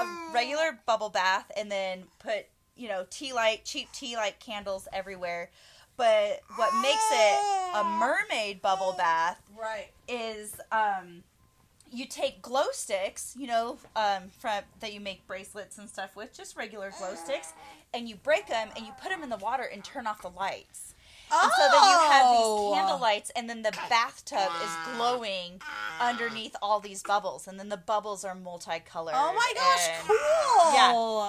[0.00, 4.86] a regular bubble bath and then put you know tea light, cheap tea light candles
[4.92, 5.50] everywhere.
[5.96, 7.38] But what makes it
[7.74, 9.88] a mermaid bubble bath Right.
[10.08, 11.22] is um,
[11.90, 16.34] you take glow sticks, you know, um, from that you make bracelets and stuff with,
[16.36, 17.52] just regular glow sticks,
[17.94, 20.30] and you break them and you put them in the water and turn off the
[20.30, 20.91] lights.
[21.32, 22.68] And so then you have Oh.
[22.70, 25.60] these candle lights, and then the bathtub is glowing
[26.00, 29.14] underneath all these bubbles, and then the bubbles are multicolored.
[29.16, 30.74] Oh my gosh, and- cool.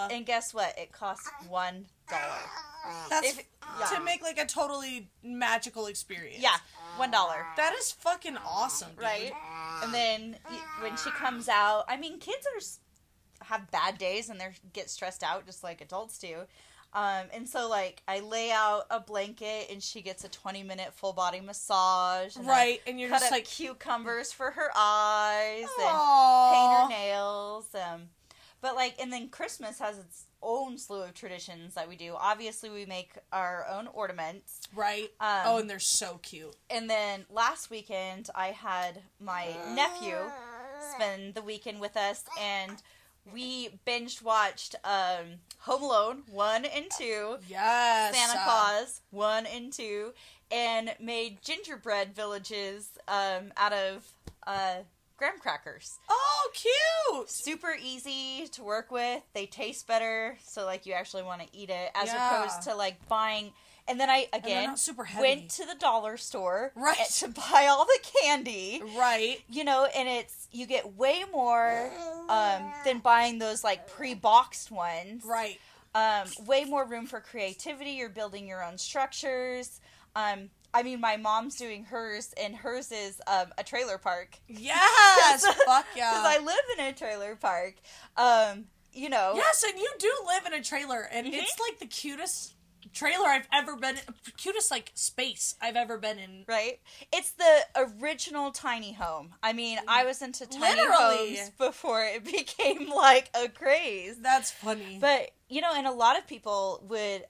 [0.09, 0.15] Yeah.
[0.15, 0.77] And guess what?
[0.77, 2.41] It costs one dollar.
[3.09, 3.45] That's If-
[3.79, 3.85] yeah.
[3.87, 6.41] to make like a totally magical experience.
[6.43, 6.57] Yeah,
[6.97, 7.45] one dollar.
[7.55, 8.99] That is fucking awesome, dude.
[9.03, 9.33] right?
[9.83, 10.37] And then
[10.81, 15.21] when she comes out, I mean, kids are have bad days and they get stressed
[15.23, 16.45] out just like adults do.
[16.93, 20.93] Um, and so like I lay out a blanket and she gets a twenty minute
[20.93, 22.35] full body massage.
[22.35, 25.89] And I Right, and you're cut just up like, cucumbers for her eyes and
[26.53, 27.67] paint her nails.
[27.73, 28.01] Um,
[28.61, 32.15] but like, and then Christmas has its own slew of traditions that we do.
[32.17, 34.59] Obviously, we make our own ornaments.
[34.75, 35.11] Right.
[35.19, 36.55] Um, oh, and they're so cute.
[36.69, 40.17] And then last weekend, I had my nephew
[40.95, 42.81] spend the weekend with us, and
[43.31, 48.15] we binge watched um, Home Alone one and two, Yes.
[48.15, 50.13] Santa uh, Clause one and two,
[50.51, 54.05] and made gingerbread villages um, out of
[54.45, 54.75] uh,
[55.17, 55.97] graham crackers.
[56.09, 57.29] Oh, cute.
[57.29, 59.23] Super easy to work with.
[59.33, 62.41] They taste better, so like you actually want to eat it, as Yeah.
[62.41, 63.51] opposed to like buying.
[63.87, 64.75] And then I again
[65.19, 66.97] went to the dollar store Right.
[66.99, 68.81] and- to buy all the candy.
[68.97, 69.41] Right.
[69.49, 71.91] You know, and it's you get way more
[72.29, 75.23] um, than buying those like pre-boxed ones.
[75.25, 75.59] Right.
[75.95, 77.91] Um, way more room for creativity.
[77.91, 79.79] You're building your own structures.
[80.15, 84.39] Um, I mean, my mom's doing hers, and hers is um, a trailer park.
[84.47, 85.45] Yes.
[85.65, 86.11] Fuck yeah.
[86.11, 87.75] Because I live in a trailer park.
[88.17, 89.33] Um, you know.
[89.35, 91.33] Yes, and you do live in a trailer, and Mhm.
[91.33, 92.53] it's like the cutest
[92.93, 93.95] trailer I've ever been.
[94.37, 96.45] Cutest like space I've ever been in.
[96.47, 96.79] Right?
[97.11, 97.65] It's the
[98.01, 99.33] original tiny home.
[99.41, 101.35] I mean, I was into tiny Literally.
[101.35, 104.17] homes before it became like a craze.
[104.19, 104.97] That's funny.
[104.99, 107.25] But, you know, and a lot of people would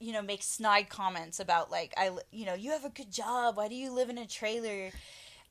[0.00, 3.56] you know make snide comments about like I you know, you have a good job.
[3.56, 4.90] Why do you live in a trailer?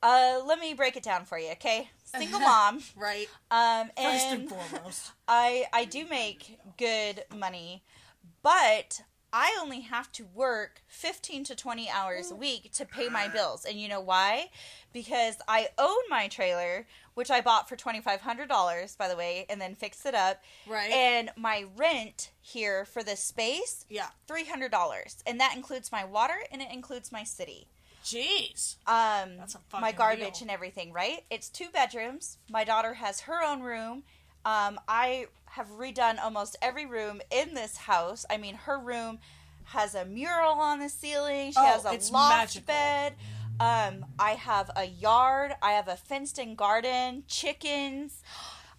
[0.03, 1.87] Uh, let me break it down for you, okay?
[2.03, 2.81] Single mom.
[2.97, 3.29] right.
[3.51, 5.11] Um, First and and foremost.
[5.27, 7.83] I I do make good money,
[8.41, 9.01] but
[9.33, 13.65] I only have to work 15 to 20 hours a week to pay my bills.
[13.65, 14.49] And you know why?
[14.91, 19.75] Because I own my trailer, which I bought for $2500 by the way, and then
[19.75, 20.41] fixed it up.
[20.67, 20.91] Right.
[20.91, 24.07] And my rent here for this space, yeah.
[24.27, 25.23] $300.
[25.25, 27.67] And that includes my water and it includes my city
[28.03, 28.77] Jeez.
[28.87, 30.41] um That's a my garbage deal.
[30.43, 34.01] and everything right it's two bedrooms my daughter has her own room
[34.45, 39.19] um i have redone almost every room in this house i mean her room
[39.65, 42.63] has a mural on the ceiling she Oh, has a it's loft magical.
[42.73, 43.13] bed
[43.59, 48.21] um i have a yard i have a fenced in garden chickens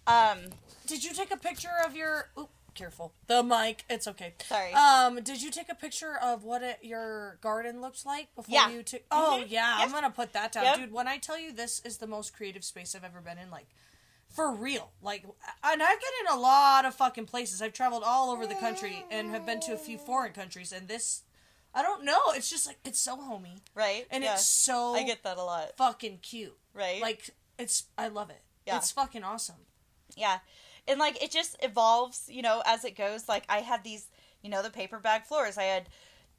[0.07, 0.39] um
[0.85, 2.29] Did you take a picture of your?
[2.37, 3.13] Oop, careful.
[3.27, 3.85] The mic.
[3.89, 4.33] It's okay.
[4.43, 4.73] Sorry.
[4.73, 8.69] Um, did you take a picture of what it, your garden looks like before Yeah.
[8.69, 9.01] you took?
[9.11, 9.49] Oh Mhm.
[9.49, 10.75] yeah, I'm gonna put that down, Yep.
[10.77, 10.91] dude.
[10.91, 13.67] When I tell you this is the most creative space I've ever been in, like
[14.33, 14.91] for real.
[15.01, 15.23] Like,
[15.63, 17.61] and I've been in a lot of fucking places.
[17.61, 20.87] I've traveled all over the country and have been to a few foreign countries, and
[20.87, 21.21] this,
[21.73, 22.19] I don't know.
[22.29, 24.33] It's just like it's so homey, right and Yeah.
[24.33, 26.57] it's so i get that a lot fucking cute.
[26.73, 28.41] right Like it's, I love it.
[28.67, 28.77] Yeah.
[28.77, 29.55] It's fucking awesome.
[30.15, 30.39] Yeah.
[30.87, 33.29] And like it just evolves, you know, as it goes.
[33.29, 34.07] Like I had these,
[34.41, 35.57] you know, the paper bag floors.
[35.57, 35.87] I had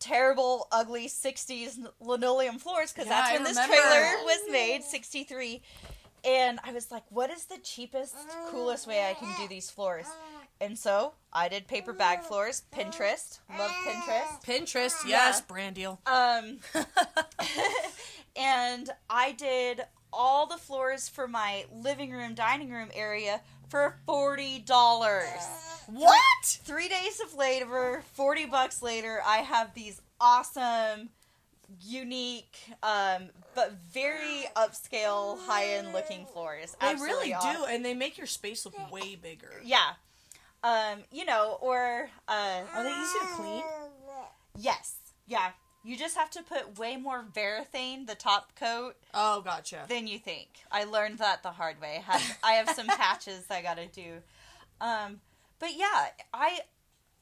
[0.00, 3.74] terrible, ugly 60s linoleum floors because Yeah, that's I when this remember.
[3.76, 5.62] trailer was made, 63.
[6.24, 8.14] And I was like, what is the cheapest,
[8.48, 10.06] coolest way I can do these floors?
[10.60, 13.40] And so I did paper bag floors, Pinterest.
[13.58, 14.42] Love Pinterest.
[14.44, 15.26] Pinterest, Yeah.
[15.26, 16.00] yes, brand deal.
[16.06, 16.58] Um,
[18.37, 19.82] and I did
[20.12, 25.26] all the floors for my living room, dining room area for forty dollars.
[25.88, 26.44] What?
[26.44, 31.10] Three days of labor, forty bucks later, I have these awesome,
[31.81, 36.77] unique, um, but very upscale, high end looking floors.
[36.81, 37.62] They Absolutely really awesome.
[37.62, 39.61] do, and they make your space look way bigger.
[39.64, 39.92] Yeah.
[40.62, 43.62] Um, you know, or uh, Are they easy to clean?
[44.59, 44.96] yes,
[45.27, 45.50] yeah.
[45.87, 49.85] You just have to put way more Varathane, the top coat, Oh, gotcha.
[49.87, 50.48] than you think.
[50.72, 52.03] I learned that the hard way.
[52.09, 54.22] I have, I have some patches I gotta do.
[54.81, 55.20] Um,
[55.59, 56.61] but yeah, I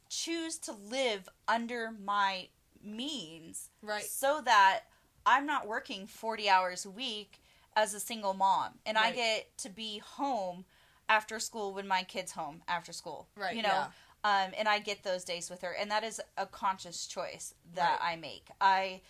[0.09, 2.47] choose to live under my
[2.85, 4.05] means Right.
[4.05, 4.83] so that
[5.27, 7.41] I'm not working 40 hours a week
[7.77, 8.73] as a single mom.
[8.85, 10.65] And I get to be home
[11.09, 13.29] after school when my kid's home after school.
[13.37, 13.87] Right, You know,
[14.25, 14.45] yeah.
[14.45, 17.99] um, and I get those days with her, and that is a conscious choice that
[18.01, 18.13] Right.
[18.13, 18.49] I make.
[18.61, 19.01] I,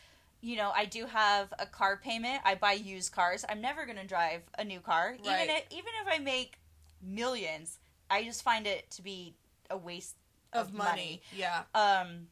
[0.40, 2.40] you know, I do have a car payment.
[2.44, 3.44] I buy used cars.
[3.48, 6.58] I'm never going to drive a new car, even if, even if I make
[7.00, 7.78] millions.
[8.10, 9.34] I just find it to be
[9.70, 10.16] a waste
[10.52, 11.22] of, of money.
[11.34, 11.62] Yeah.
[11.74, 12.26] um,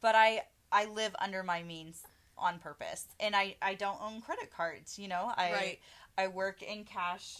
[0.00, 2.02] but I I live under my means
[2.36, 4.98] on purpose, and I I don't own credit cards.
[4.98, 5.78] You know, I Right.
[6.16, 7.38] I work in cash,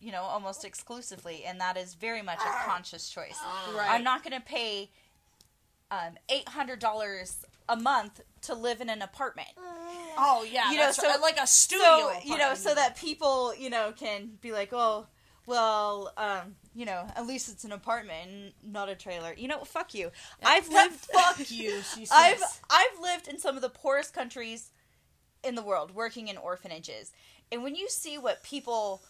[0.00, 3.38] you know, almost exclusively, and that is very much a conscious choice.
[3.74, 3.90] Right.
[3.90, 4.90] I'm not going to pay
[5.90, 9.48] um, eight hundred dollars a month to live in an apartment.
[9.58, 10.70] Oh yeah.
[10.72, 11.20] You know, so- right.
[11.20, 11.84] like a studio.
[11.86, 15.06] So you know, so that people you know can be like, oh,
[15.46, 19.32] well, um, you know, at least it's an apartment, and not a trailer.
[19.36, 20.10] You know, fuck you.
[20.44, 20.94] I've lived.
[20.94, 21.80] fuck you.
[21.94, 22.10] She says.
[22.12, 24.70] I've I've lived in some of the poorest countries
[25.44, 27.12] in the world, working in orphanages,
[27.50, 29.02] and when you see what people,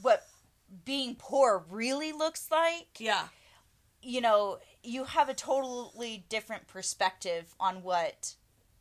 [0.00, 0.26] what
[0.84, 3.24] being poor really looks like, yeah.
[4.00, 8.34] you know, you have a totally different perspective on what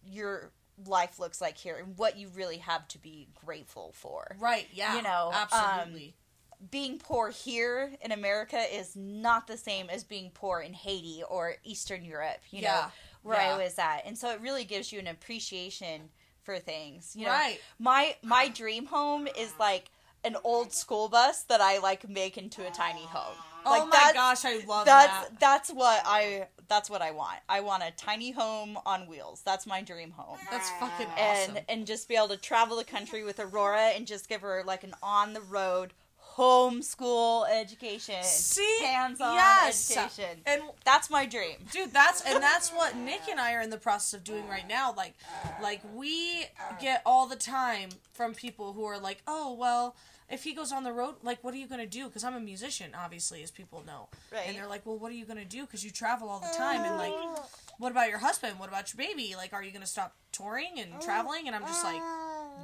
[0.05, 0.51] your
[0.85, 4.35] life looks like here and what you really have to be grateful for.
[4.39, 4.67] Right.
[4.71, 4.95] Yeah.
[4.95, 6.15] You know, um, Absolutely.
[6.69, 11.55] Being poor here in America is not the same as being poor in Haiti or
[11.63, 12.85] Eastern Europe, you know,
[13.23, 13.55] where Yeah.
[13.55, 14.01] I was at.
[14.05, 16.09] And so it really gives you an appreciation
[16.43, 17.15] for things.
[17.15, 17.59] You know, Right.
[17.79, 19.89] my my dream home is like
[20.23, 23.35] an old school bus that I like make into a tiny home.
[23.63, 25.39] Oh like oh my gosh, I love that's that.
[25.39, 27.39] that's what I that's what I want.
[27.47, 29.41] I want a tiny home on wheels.
[29.43, 30.37] That's my dream home.
[30.49, 31.55] That's fucking awesome.
[31.57, 34.63] And and just be able to travel the country with Aurora and just give her
[34.65, 35.93] like an on the road
[36.41, 38.15] homeschool education.
[38.23, 39.91] See, hands-on yes.
[39.91, 40.39] education.
[40.45, 41.57] And That's my dream.
[41.71, 44.67] dude that's and that's what nick and i are in the process of doing right
[44.67, 45.13] now like
[45.61, 46.45] like we
[46.79, 49.95] get all the time from people who are like oh well
[50.29, 52.35] if he goes on the road like what are you going to do because i'm
[52.35, 54.43] a musician obviously as people know Right.
[54.47, 56.55] and they're like well what are you going to do because you travel all the
[56.57, 57.13] time and like
[57.77, 60.79] what about your husband what about your baby like are you going to stop touring
[60.79, 62.01] and traveling and i'm just like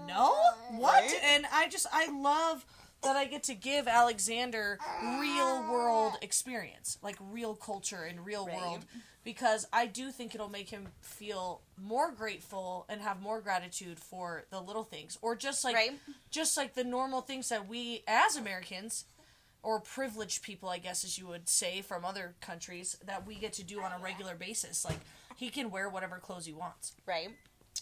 [0.07, 0.33] no
[0.71, 1.19] what Right.
[1.23, 2.65] and i just i love
[3.03, 4.77] that i get to give alexander
[5.19, 5.71] real ah.
[5.71, 8.55] world experience like real culture and real Right.
[8.57, 8.85] world
[9.23, 14.45] because i do think it'll make him feel more grateful and have more gratitude for
[14.49, 15.91] the little things or just like Right.
[16.31, 19.05] just like the normal things that we as americans
[19.63, 23.53] or privileged people i guess as you would say from other countries that we get
[23.53, 24.99] to do on a regular basis like
[25.35, 27.29] he can wear whatever clothes he wants Right.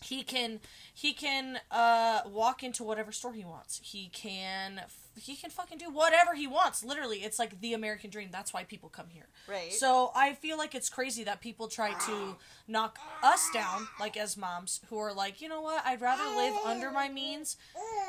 [0.03, 0.59] He can
[0.93, 4.81] he can uh walk into whatever store he wants he can
[5.19, 8.63] he can fucking do whatever he wants literally it's like the american dream that's why
[8.63, 9.71] people come here Right.
[9.71, 12.35] so i feel like it's crazy that people try to
[12.67, 16.53] knock us down like as moms who are like you know what i'd rather live
[16.65, 17.57] under my means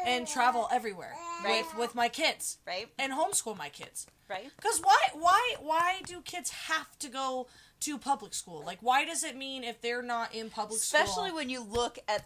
[0.06, 1.12] and travel everywhere
[1.44, 1.64] Right.
[1.74, 2.88] with with my kids Right.
[2.98, 4.50] and homeschool my kids Right.
[4.56, 7.46] because why why why do kids have to go
[7.80, 11.30] to public school like why does it mean if they're not in public school Especially
[11.32, 12.24] when you look at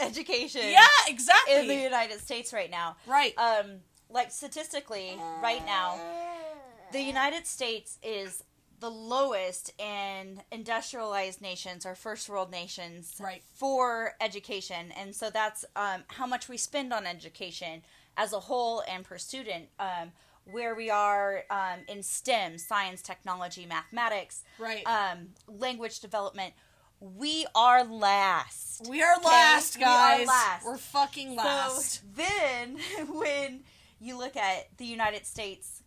[0.00, 2.96] education yeah exactly in the United States right now.
[3.06, 3.80] right um,
[4.10, 5.98] like statistically, right now,
[6.92, 8.44] the United States is
[8.78, 13.42] the lowest in industrialized nations or first world nations Right.
[13.54, 17.82] for education, and so that's um, how much we spend on education
[18.18, 19.68] as a whole and per student.
[19.78, 20.12] Um,
[20.44, 24.86] where we are um, in STEM, science, technology, mathematics, Right.
[24.86, 26.54] um, language development,
[27.00, 28.86] we are last.
[28.88, 30.18] we are last guys.
[30.20, 30.64] we are last.
[30.66, 32.78] we're fucking last So then,
[33.08, 33.60] when
[34.00, 35.82] you look at the United States,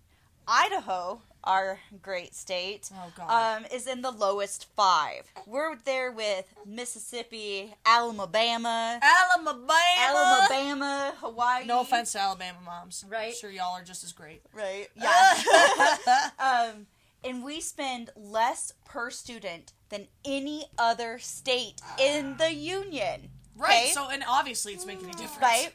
[0.48, 3.58] Idaho, our great state, Oh, God.
[3.60, 5.24] um, is in the lowest five.
[5.46, 11.66] We're there with Mississippi, Alabama, alabama Alabama, Hawaii.
[11.66, 13.28] no offense to alabama moms Right.
[13.30, 14.88] I'm sure y'all are just as great right?
[14.96, 16.30] Yeah.
[16.40, 16.88] um,
[17.24, 23.30] and we spend less per student than any other state in the union.
[23.56, 23.92] right okay?
[23.94, 25.72] so and obviously it's making a difference right?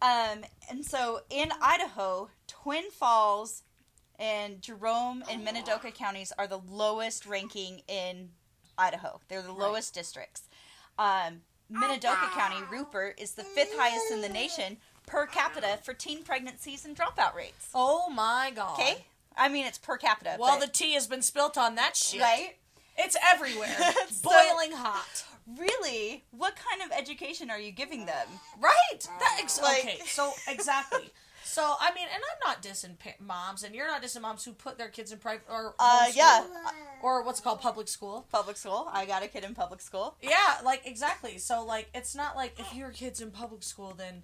[0.00, 3.62] Um, and so in Idaho, Twin Falls
[4.18, 8.30] and Jerome and Minidoka counties are the lowest ranking in
[8.76, 9.20] Idaho.
[9.28, 10.42] They're the lowest districts.
[10.98, 16.22] Um, Minidoka County, Rupert, is the fifth highest in the nation per capita for teen
[16.22, 17.68] pregnancies and dropout rates.
[17.74, 19.06] oh my god Okay?
[19.36, 20.36] I mean, it's per capita.
[20.38, 22.56] well the tea has been spilt on that shit right?
[22.96, 23.74] it's everywhere
[24.10, 25.24] So- boiling hot
[25.58, 26.24] Really?
[26.30, 28.26] What kind of education are you giving them?
[28.60, 28.98] Right.
[29.18, 29.98] That ex- Like- okay.
[30.04, 31.08] So exactly.
[31.48, 34.52] So I mean, and I'm not dissing pa- moms, and you're not dissing moms who
[34.52, 36.44] put their kids in private or Uh, yeah.
[37.02, 38.26] or what's it called public school.
[38.30, 38.88] Public school.
[38.92, 40.16] I got a kid in public school.
[40.20, 41.38] Yeah, like exactly.
[41.38, 44.22] So like, it's not like if your kid's in public school, then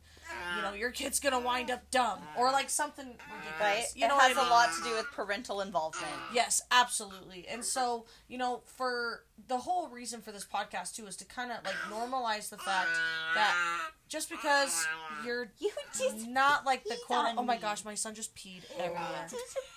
[0.56, 3.60] you know your kid's gonna wind up dumb or like something ridiculous.
[3.60, 3.84] Right?
[3.94, 4.50] You it know has what I a mean?
[4.50, 6.12] lot to do with parental involvement.
[6.32, 7.46] Yes, absolutely.
[7.48, 11.50] And so, you know, for the whole reason for this podcast too is to kind
[11.52, 12.88] of like normalize the fact
[13.34, 14.86] that just because
[15.24, 17.26] you're You just not like the quote.
[17.36, 19.28] Oh my gosh, my son just peed everywhere.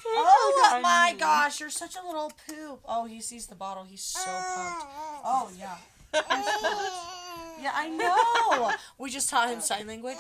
[0.05, 2.81] Oh my gosh, you're such a little poop.
[2.87, 3.83] Oh, he sees the bottle.
[3.83, 4.85] He's so pumped.
[5.25, 5.75] Oh yeah.
[7.59, 8.71] Yeah, I know.
[8.99, 10.19] We just taught him sign language.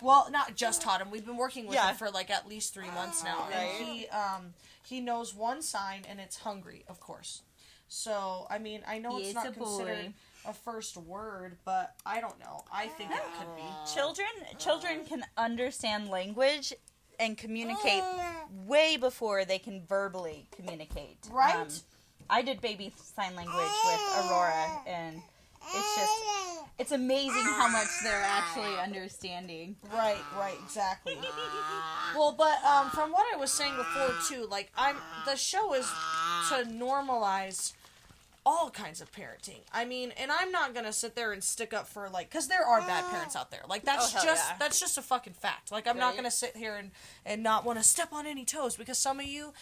[0.00, 1.10] Well, not just taught him.
[1.10, 1.88] We've been working with Yeah.
[1.90, 3.54] him for like at least three months now, Right.
[3.54, 7.42] and he um he knows one sign, and it's hungry, of course.
[7.88, 12.20] So I mean, I know He it's not a considered a first word, but I
[12.20, 12.64] don't know.
[12.72, 13.62] I think it could be.
[13.92, 14.28] Children
[14.58, 16.72] children can understand language
[17.18, 18.04] and communicate
[18.64, 21.18] way before they can verbally communicate.
[21.32, 21.56] Right.
[21.56, 21.68] Um,
[22.30, 25.20] I did baby sign language with Aurora and
[25.74, 26.12] it's just
[26.78, 29.76] it's amazing how much they're actually understanding.
[29.92, 31.16] Right, right, exactly.
[32.16, 35.86] well, but um, from what I was saying before too, like I'm the show is
[36.50, 37.72] to normalize
[38.48, 39.60] all kinds of parenting.
[39.72, 42.64] I mean, and I'm not gonna sit there and stick up for like, because there
[42.64, 43.62] are bad parents out there.
[43.68, 44.56] Like that's Oh, just yeah.
[44.58, 45.72] that's just a fucking fact.
[45.72, 46.90] Like I'm not gonna sit here and
[47.24, 49.52] and not want to step on any toes because some of you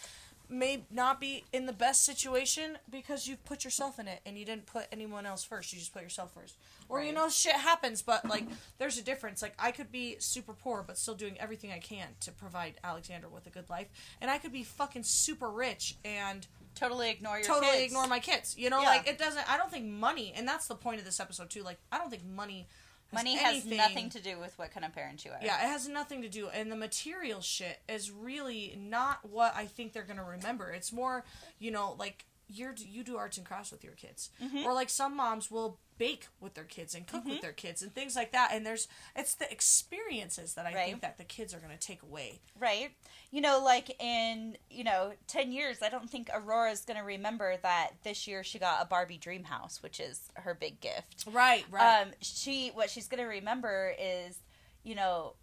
[0.49, 4.45] may not be in the best situation because you've put yourself in it and you
[4.45, 5.72] didn't put anyone else first.
[5.72, 6.57] You just put yourself first.
[6.88, 8.45] Or you know shit happens, but like
[8.78, 9.40] there's a difference.
[9.42, 13.28] Like I could be super poor but still doing everything I can to provide Alexander
[13.28, 13.88] with a good life,
[14.20, 17.84] and I could be fucking super rich and Totally ignore your totally kids.
[17.92, 18.57] ignore my kids.
[18.59, 18.88] You know, Yeah.
[18.88, 19.49] like it doesn't.
[19.49, 21.62] I don't think money, and that's the point of this episode too.
[21.62, 22.66] Like I don't think money.
[23.15, 25.39] Money has nothing to do with what kind of parent you are.
[25.43, 29.67] Yeah, it has nothing to do, and the material shit is really not what I
[29.67, 30.71] think they're gonna remember.
[30.71, 31.25] It's more,
[31.59, 34.65] you know, like you're you do arts and crafts with your kids, Mm-hmm.
[34.67, 37.95] or like some moms will bake with their kids and cook with their kids and
[37.95, 38.51] things like that.
[38.53, 40.88] And there's it's the experiences that I Right.
[40.88, 42.40] think that the kids are gonna take away.
[42.59, 42.90] Right.
[43.30, 47.57] You know, like in, you know, 10 years, I don't think Aurora's going to remember
[47.62, 51.24] that this year she got a Barbie dream house, which is her big gift.
[51.26, 52.03] Right, right.
[52.03, 54.38] Um, she, what she's going to remember is,
[54.84, 55.34] you know,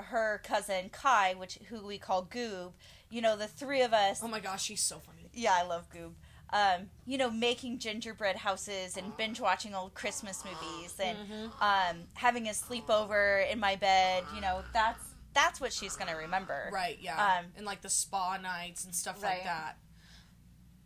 [0.00, 2.72] her cousin Kai, which, who we call Goob,
[3.10, 4.20] you know, the three of us.
[4.20, 5.28] oh my gosh, she's so funny.
[5.32, 6.14] Yeah, I love Goob.
[6.52, 11.18] Um, you know, making gingerbread houses and binge watching old Christmas movies and
[11.60, 14.24] um, having a sleepover in my bed.
[14.32, 15.02] You know, that's
[15.34, 16.70] that's what she's gonna remember.
[16.72, 19.30] Right, yeah, Um, and like the spa nights and stuff Right.
[19.38, 19.78] like that.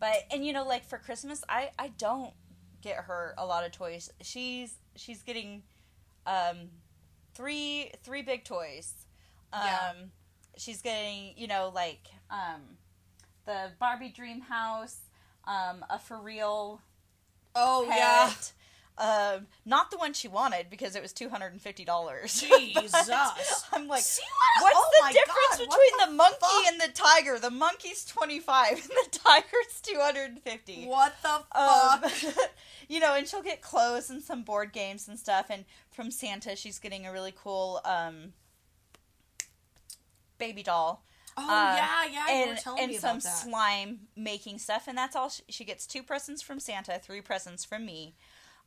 [0.01, 2.33] But and you know, like for Christmas, I I don't
[2.81, 4.11] get her a lot of toys.
[4.23, 5.65] She's she's getting
[6.27, 6.71] um
[7.35, 8.95] three three big toys.
[9.53, 9.93] Um Yeah.
[10.57, 12.79] she's getting, you know, like um
[13.45, 14.99] the Barbie dream house,
[15.49, 16.81] um a for real
[17.57, 17.99] Oh pet.
[17.99, 18.33] yeah,
[19.37, 22.41] Um, not the one she wanted because it was two hundred and fifty dollars.
[22.41, 23.11] Jesus.
[23.73, 24.23] I'm like, See
[24.61, 26.67] what- what's oh the difference God, between the the, monkey fuck?
[26.67, 27.39] and the tiger?
[27.39, 30.85] The monkey's twenty five and the tiger's two hundred and fifty.
[30.87, 32.51] what the Um, fuck?
[32.89, 35.47] you know, and she'll get clothes and some board games and stuff.
[35.51, 38.33] And from Santa, she's getting a really cool um,
[40.39, 41.03] baby doll.
[41.39, 43.29] Oh uh, yeah, yeah, and, telling and me some about that.
[43.29, 45.29] slime making stuff, and that's all.
[45.29, 48.15] She, she gets two presents from Santa, three presents from me,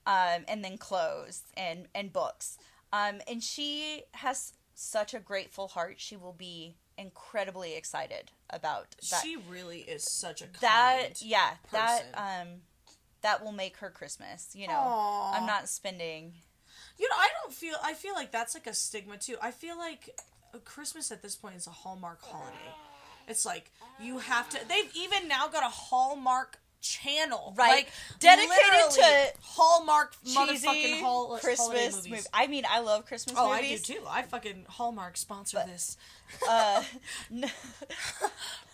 [0.06, 2.58] um, and then clothes and and books.
[2.94, 5.96] Um, and she has such a grateful heart.
[5.98, 9.22] She will be incredibly excited about that.
[9.24, 12.48] she really is such a that yeah, that um,
[13.22, 14.50] that will make her Christmas.
[14.54, 15.38] You know, Aw.
[15.38, 16.34] I'm not spending.
[16.98, 17.76] You know, I don't feel.
[17.84, 19.36] I feel like that's like a stigma too.
[19.42, 20.10] I feel like
[20.60, 22.56] Christmas at this point is a Hallmark holiday.
[23.28, 24.60] It's like you have to.
[24.68, 27.86] They've even now got a Hallmark channel, Right.
[27.86, 27.90] Like
[28.20, 32.10] Dedicated to Hallmark motherfucking hol- Christmas movies.
[32.10, 32.24] movie.
[32.34, 34.02] I mean, I love Christmas Oh, I do too.
[34.10, 35.98] I fucking Hallmark sponsor But- this.
[36.50, 36.84] Uh,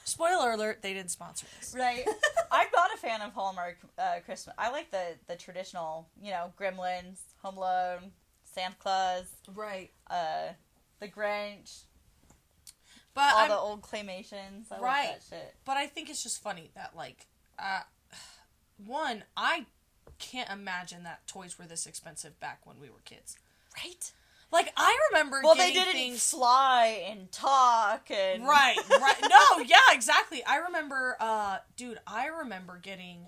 [0.05, 1.75] Spoiler alert: they didn't sponsor this.
[1.77, 2.07] right.
[2.51, 4.55] I'm not a fan of Hallmark uh, Christmas.
[4.57, 8.11] I like the the traditional, you know, Gremlins, Home Alone,
[8.45, 10.49] Santa Claus, Right, uh,
[10.99, 11.81] the Grinch,
[13.13, 14.71] but all I'm, the old claymations.
[14.71, 15.05] I Right.
[15.09, 15.55] love that shit.
[15.65, 17.27] But I think it's just funny that like,
[17.59, 17.81] uh,
[18.85, 19.65] one, I
[20.19, 23.37] can't imagine that toys were this expensive back when we were kids.
[23.83, 24.11] Right.
[24.51, 25.41] Like I remember.
[25.43, 26.29] Well, they didn't things.
[26.29, 29.21] fly and talk and Right, right.
[29.29, 30.41] No, yeah, exactly.
[30.45, 31.99] I remember, uh, dude.
[32.07, 33.27] I remember getting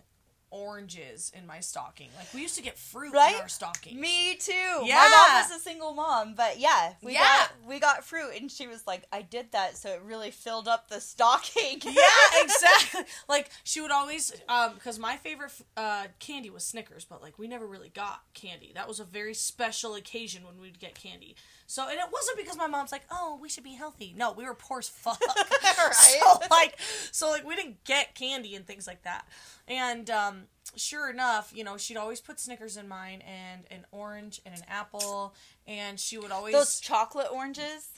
[0.52, 2.10] oranges in my stocking.
[2.16, 3.36] Like we used to get fruit Right?
[3.36, 4.00] in our stocking.
[4.00, 4.52] Me too.
[4.54, 4.96] Yeah.
[4.96, 7.22] My mom was a single mom, but yeah, we Yeah.
[7.24, 10.68] got we got fruit, and she was like, "I did that, so it really filled
[10.68, 12.02] up the stocking." yeah,
[12.42, 13.02] exactly.
[13.28, 17.48] Like she would always, um, because my favorite uh candy was Snickers, but like we
[17.48, 18.72] never really got candy.
[18.76, 21.36] That was a very special occasion when we'd get candy.
[21.72, 24.44] So, and it wasn't because my mom's like, "Oh, we should be healthy." No, we
[24.44, 25.22] were poor as fuck.
[25.78, 25.94] Right.
[25.94, 26.80] So like,
[27.12, 29.28] so like, we didn't get candy and things like that.
[29.68, 30.42] And um,
[30.76, 34.64] sure enough, you know, she'd always put Snickers in mine and an orange and an
[34.68, 35.36] apple,
[35.68, 37.90] and she would always Those chocolate oranges.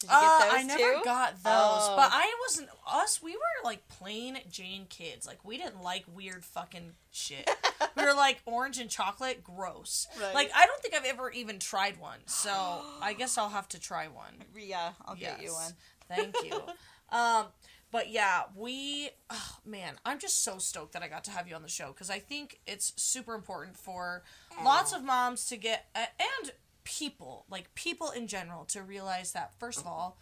[0.00, 1.00] Did you uh, get those I never too?
[1.04, 1.94] got those, Oh.
[1.96, 3.20] but I wasn't us.
[3.20, 5.26] We were like plain Jane kids.
[5.26, 7.50] Like we didn't like weird fucking shit.
[7.96, 10.06] we were like orange and chocolate, gross.
[10.20, 10.34] Right.
[10.34, 12.20] Like I don't think I've ever even tried one.
[12.26, 12.50] So
[13.02, 14.44] I guess I'll have to try one.
[14.56, 15.72] Yeah, I'll get you one.
[16.08, 16.60] Thank you.
[17.16, 17.46] um,
[17.90, 19.10] but yeah, we.
[19.30, 21.88] Oh, man, I'm just so stoked that I got to have you on the show
[21.88, 24.22] because I think it's super important for
[24.62, 26.04] lots of moms to get uh,
[26.40, 26.52] and
[26.88, 30.16] people like people in general to realize that first of all,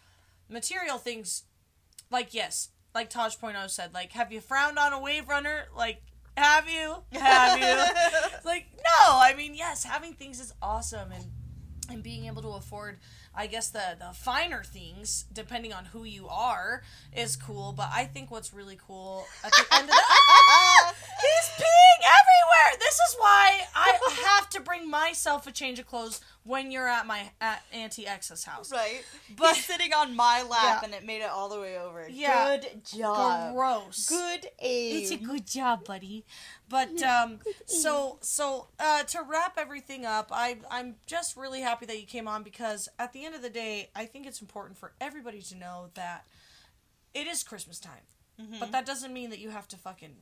[0.48, 1.44] material things,
[2.10, 5.66] like yes, like Taj Point oh said, like have you frowned on a wave runner?
[5.76, 6.02] Like
[6.36, 6.96] have you?
[7.12, 7.84] Have you?
[8.44, 11.24] like no, I mean yes, having things is awesome and
[11.90, 12.98] and being able to afford
[13.34, 16.82] i guess the the finer things depending on who you are
[17.16, 19.94] is cool but i think what's really cool at the end of the
[21.20, 26.20] he's peeing everywhere this is why i have to bring myself a change of clothes
[26.44, 29.02] when you're at my at auntie Exa's house Right.
[29.36, 30.80] But- He's sitting on my lap Yeah.
[30.84, 32.06] and it made it all the way over.
[32.08, 32.56] Yeah.
[32.58, 33.54] Good job.
[33.54, 35.02] gross Good aim.
[35.02, 36.24] It's a good job, buddy.
[36.68, 42.00] But um, so so uh, to wrap everything up, I I'm just really happy that
[42.00, 44.92] you came on because at the end of the day, I think it's important for
[45.00, 46.26] everybody to know that
[47.14, 48.02] it is Christmas time,
[48.58, 50.16] but that doesn't mean that you have to fucking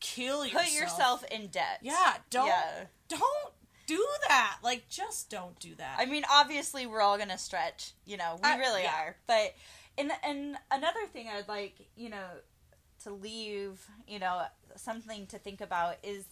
[0.00, 0.64] kill yourself.
[0.66, 1.80] Put yourself in debt.
[1.82, 2.84] Yeah, don't Yeah.
[3.08, 3.52] don't
[3.86, 4.58] do that.
[4.62, 5.96] Like, just don't do that.
[5.98, 7.92] I mean, obviously, we're all gonna stretch.
[8.06, 8.94] You know, we I- really yeah.
[8.94, 9.16] are.
[9.26, 9.54] But
[9.98, 12.26] and and another thing I'd like you know
[13.04, 14.42] to leave you know
[14.78, 16.24] something to think about is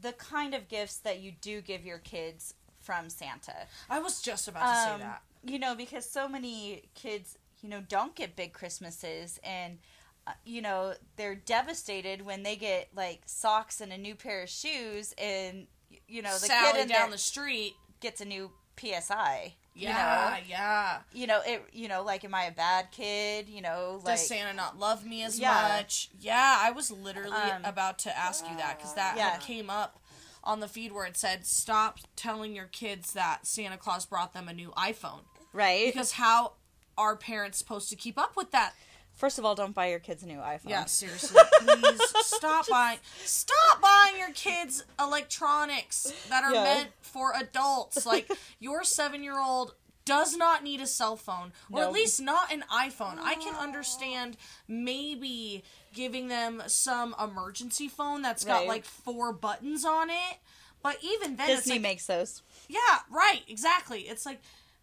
[0.00, 3.66] the kind of gifts that you do give your kids from Santa.
[3.90, 5.22] I was just about to say Um, that.
[5.44, 9.78] You know, because so many kids, you know, don't get big Christmases and
[10.26, 14.48] uh, you know, they're devastated when they get like socks and a new pair of
[14.48, 15.66] shoes and
[16.06, 17.74] you know, the Sally kid down there the street.
[18.00, 19.54] gets a new PSI.
[19.74, 20.98] Yeah, You know, yeah.
[21.12, 24.28] you know, it you know, like am I a bad kid, you know, like Does
[24.28, 25.76] Santa not love me as Yeah.
[25.78, 26.10] much?
[26.20, 29.38] Yeah, I was literally Um, about to ask you that because that Yeah.
[29.38, 29.98] came up
[30.44, 34.48] on the feed where it said, "Stop telling your kids that Santa Claus brought them
[34.48, 35.22] a new iPhone."
[35.54, 35.86] right?
[35.92, 36.54] Because how
[36.98, 38.74] are parents supposed to keep up with that?
[39.22, 40.68] First of all, don't buy your kids a new iPhone.
[40.70, 42.98] Yeah, seriously, please stop buying.
[43.24, 46.64] Stop buying your kids electronics that are Yeah.
[46.64, 48.04] meant for adults.
[48.04, 53.20] Like your seven-year-old does not need a cell phone, or at least not an iPhone.
[53.20, 55.62] I can understand maybe
[55.94, 58.68] giving them some emergency phone that's got Right.
[58.68, 60.38] like four buttons on it.
[60.82, 62.42] But even then, it's Disney like, makes those.
[62.68, 64.00] yeah, right, exactly.
[64.08, 64.40] It's like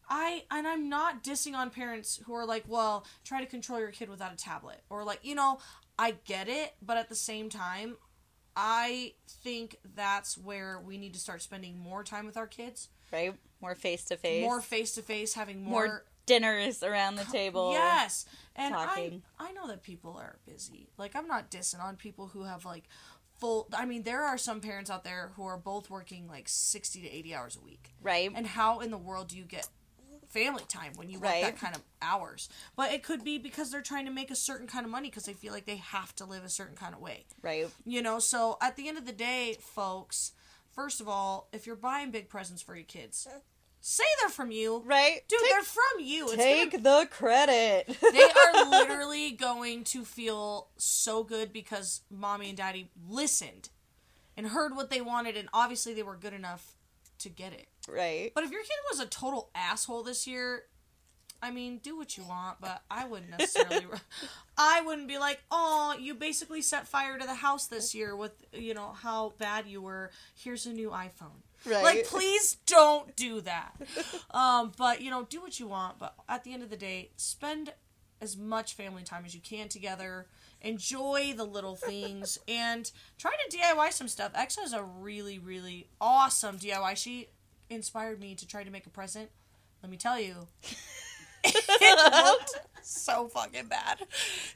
[0.10, 3.92] I and I'm not dissing on parents who are like, well, try to control your
[3.92, 5.60] kid without a tablet or like, you know,
[5.98, 7.98] I get it, but at the same time,
[8.56, 13.34] I think that's where we need to start spending more time with our kids, Right?
[13.62, 14.44] More face to face.
[14.44, 17.72] more face to face, having more, more dinners around the table.
[17.74, 18.26] Yes.
[18.56, 19.24] And talking.
[19.40, 20.90] I I know that people are busy.
[20.98, 22.86] Like I'm not dissing on people who have like
[23.40, 27.02] full I mean there are some parents out there who are both working like 60
[27.02, 27.94] to 80 hours a week.
[28.02, 28.32] Right.
[28.34, 29.68] And how in the world do you get
[30.30, 31.44] family time when you work Right.
[31.44, 32.50] that kind of hours?
[32.76, 35.26] But it could be because they're trying to make a certain kind of money because
[35.26, 37.26] they feel like they have to live a certain kind of way.
[37.42, 37.68] right.
[37.86, 40.32] You know, so at the end of the day, folks,
[40.72, 43.28] first of all, if you're buying big presents for your kids,
[43.82, 44.84] say they're from you.
[44.86, 45.22] Right.
[45.28, 46.26] Dude, Take- they're from you.
[46.28, 47.88] It's Take gonna, the credit.
[48.12, 53.70] they are literally going to feel so good because mommy and daddy listened
[54.38, 56.76] and heard what they wanted, and obviously they were good enough
[57.20, 57.68] to get it.
[57.88, 58.32] right.
[58.34, 60.64] But if your kid was a total asshole this year,
[61.42, 63.86] I mean, do what you want, but I wouldn't necessarily.
[64.58, 68.34] I wouldn't be like, oh, you basically set fire to the house this year with,
[68.52, 70.12] you know, how bad you were.
[70.36, 71.42] Here's a new iPhone.
[71.66, 71.84] Right.
[71.84, 73.74] Like, please don't do that.
[74.32, 75.98] um, but, you know, do what you want.
[75.98, 77.74] But at the end of the day, spend
[78.22, 80.28] as much family time as you can together.
[80.62, 84.34] Enjoy the little things and try to DIY some stuff.
[84.34, 86.98] Exa has a really, really awesome DIY.
[86.98, 87.30] She
[87.70, 89.30] inspired me to try to make a present.
[89.82, 90.48] Let me tell you,
[91.44, 94.00] it looked so fucking bad.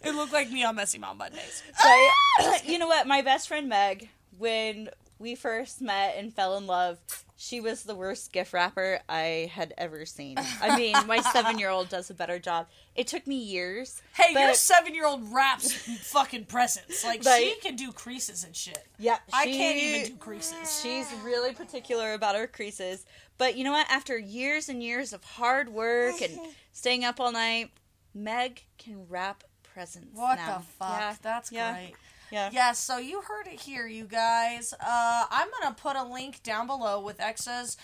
[0.04, 1.64] It looked like me on Messy Mom Mondays.
[2.66, 3.06] You know what?
[3.08, 4.90] My best friend Meg, when
[5.24, 7.00] we first met and fell in love,
[7.36, 10.38] she was the worst gift wrapper I had ever seen.
[10.62, 12.68] I mean, my seven year old does a better job.
[12.96, 14.02] It took me years.
[14.14, 15.74] Hey, your seven year old wraps
[16.12, 17.04] fucking presents.
[17.04, 18.86] Like, she can do creases and shit.
[19.00, 20.82] Yeah, I can't even do creases.
[20.82, 23.06] She's really particular about her creases.
[23.38, 23.90] But you know what?
[23.90, 26.50] After years and years of hard work and mm-hmm.
[26.72, 27.72] staying up all night,
[28.14, 29.44] Meg can wrap
[29.74, 30.16] presents.
[30.18, 30.58] What now.
[30.58, 30.90] the fuck?
[31.00, 31.94] Yeah, That's yeah, great.
[32.34, 32.50] Yeah.
[32.52, 34.74] Yes, so you heard it here, you guys.
[34.74, 37.78] Uh, I'm gonna put a link down below with Exa's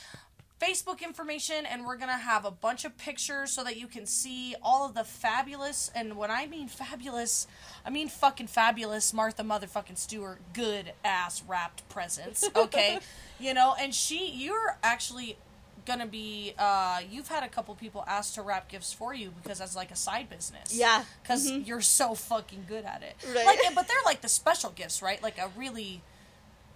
[0.59, 4.55] Facebook information, and we're gonna have a bunch of pictures so that you can see
[4.63, 5.91] all of the fabulous.
[5.93, 7.45] And when I mean fabulous,
[7.85, 12.49] I mean fucking fabulous Martha motherfucking Stewart good ass wrapped presents.
[12.55, 12.97] Okay,
[13.39, 15.37] you know, and she, you're actually
[15.85, 16.53] gonna be.
[16.57, 19.91] Uh, you've had a couple people ask to wrap gifts for you because that's like
[19.91, 20.75] a side business.
[20.75, 21.03] Yeah.
[21.21, 23.15] because you're so fucking good at it.
[23.35, 23.45] Right.
[23.45, 25.21] Like, but they're like the special gifts, right?
[25.21, 26.01] Like a really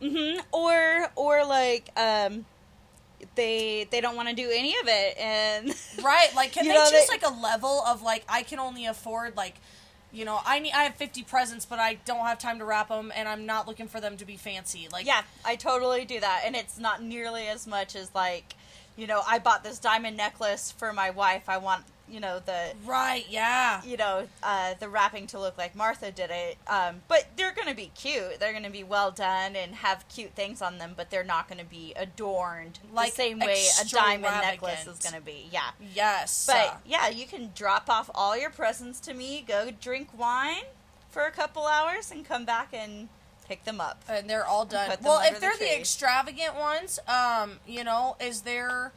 [0.02, 2.46] Mm hmm Or or like um,
[3.36, 5.74] they they don't want to do any of it, and
[6.04, 6.30] right.
[6.36, 9.38] Like, can they know, choose they- like a level of like I can only afford
[9.38, 9.56] like.
[10.16, 10.74] You know, I need.
[10.74, 13.68] I have fifty presents, but I don't have time to wrap them, and I'm not
[13.68, 14.88] looking for them to be fancy.
[14.92, 18.54] Like, yeah, I totally do that, and it's not nearly as much as like,
[18.96, 21.44] you know, I bought this diamond necklace for my wife.
[21.48, 25.76] I want you know the right, yeah, you know, uh, the wrapping to look like
[25.76, 26.58] Martha did it.
[26.68, 28.40] Um, but they're going to be cute.
[28.40, 31.48] They're going to be well done and have cute things on them, but they're not
[31.48, 35.48] going to be adorned Like the same way a diamond necklace is going to be.
[35.52, 35.72] Yeah.
[35.94, 36.46] yes.
[36.46, 40.64] But yeah, you can drop off all your presents to me, go drink wine
[41.10, 43.08] for a couple hours, and come back and
[43.48, 44.02] pick them up.
[44.10, 44.90] and they're all done.
[45.04, 45.76] Well, if they're the, tree.
[45.76, 48.92] extravagant ones, um, you know, is there,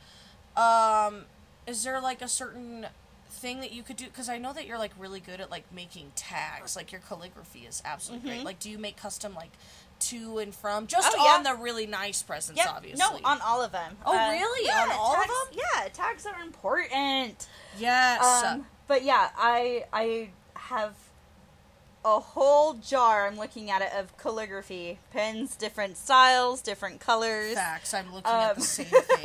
[0.57, 1.23] um,
[1.67, 2.87] is there like a certain
[3.29, 4.07] thing that you could do?
[4.07, 6.77] Because I know that you're like really good at like making tags.
[6.77, 8.45] Like your calligraphy is absolutely great.
[8.45, 9.51] Like, do you make custom like
[9.99, 11.21] to and from just Mm-hmm.
[11.21, 11.33] Oh, yeah.
[11.37, 12.61] on the really nice presents?
[12.63, 12.99] Yeah, obviously.
[12.99, 13.97] no, on all of them.
[14.07, 14.67] Oh, really?
[14.67, 15.59] yeah, On all of tags- them?
[15.75, 17.47] Yeah, tags are important.
[17.79, 18.23] yes.
[18.45, 20.95] Um, but yeah, I I have
[22.07, 23.27] a whole jar.
[23.27, 27.55] I'm looking at it of calligraphy pens, different styles, different colors.
[27.55, 27.93] Facts.
[27.93, 29.25] I'm looking at the um, same thing.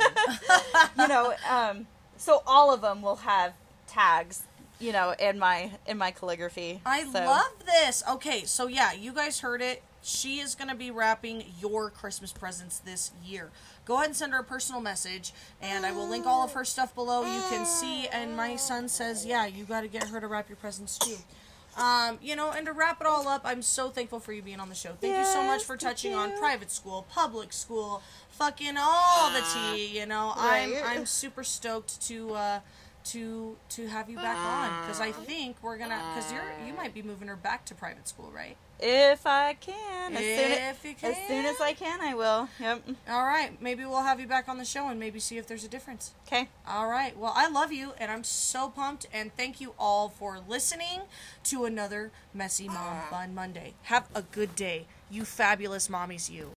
[0.98, 3.54] You know, um, so all of them will have
[3.86, 4.42] tags.
[4.80, 6.80] You know, in my in my calligraphy.
[6.84, 8.02] I So- love this.
[8.10, 9.82] Okay, so yeah, you guys heard it.
[10.04, 13.50] She is going to be wrapping your Christmas presents this year.
[13.84, 16.64] Go ahead and send her a personal message, and I will link all of her
[16.64, 17.20] stuff below.
[17.22, 20.48] You can see, and my son says, yeah, you got to get her to wrap
[20.48, 21.18] your presents too.
[21.76, 24.60] Um, you know, and to wrap it all up, I'm so thankful for you being
[24.60, 24.90] on the show.
[25.00, 29.98] Thank you so much for touching on private school, public school, fucking all the tea.
[29.98, 32.60] You know, I'm I'm super stoked to uh,
[33.04, 36.94] to to have you back on because I think we're gonna because you're you might
[36.94, 38.56] be moving her back to private school, right?
[38.84, 42.48] If I can, as soon as, If you as soon as I can, I will.
[42.58, 42.82] Yep.
[43.08, 45.62] All right, maybe we'll have you back on the show and maybe see if there's
[45.62, 46.14] a difference.
[46.26, 46.48] Okay.
[46.66, 47.16] All right.
[47.16, 51.02] Well, I love you and I'm so pumped and thank you all for listening
[51.44, 53.74] to another Messy Mom Bun Monday.
[53.82, 54.86] Have a good day.
[55.08, 56.50] You fabulous mommies, you.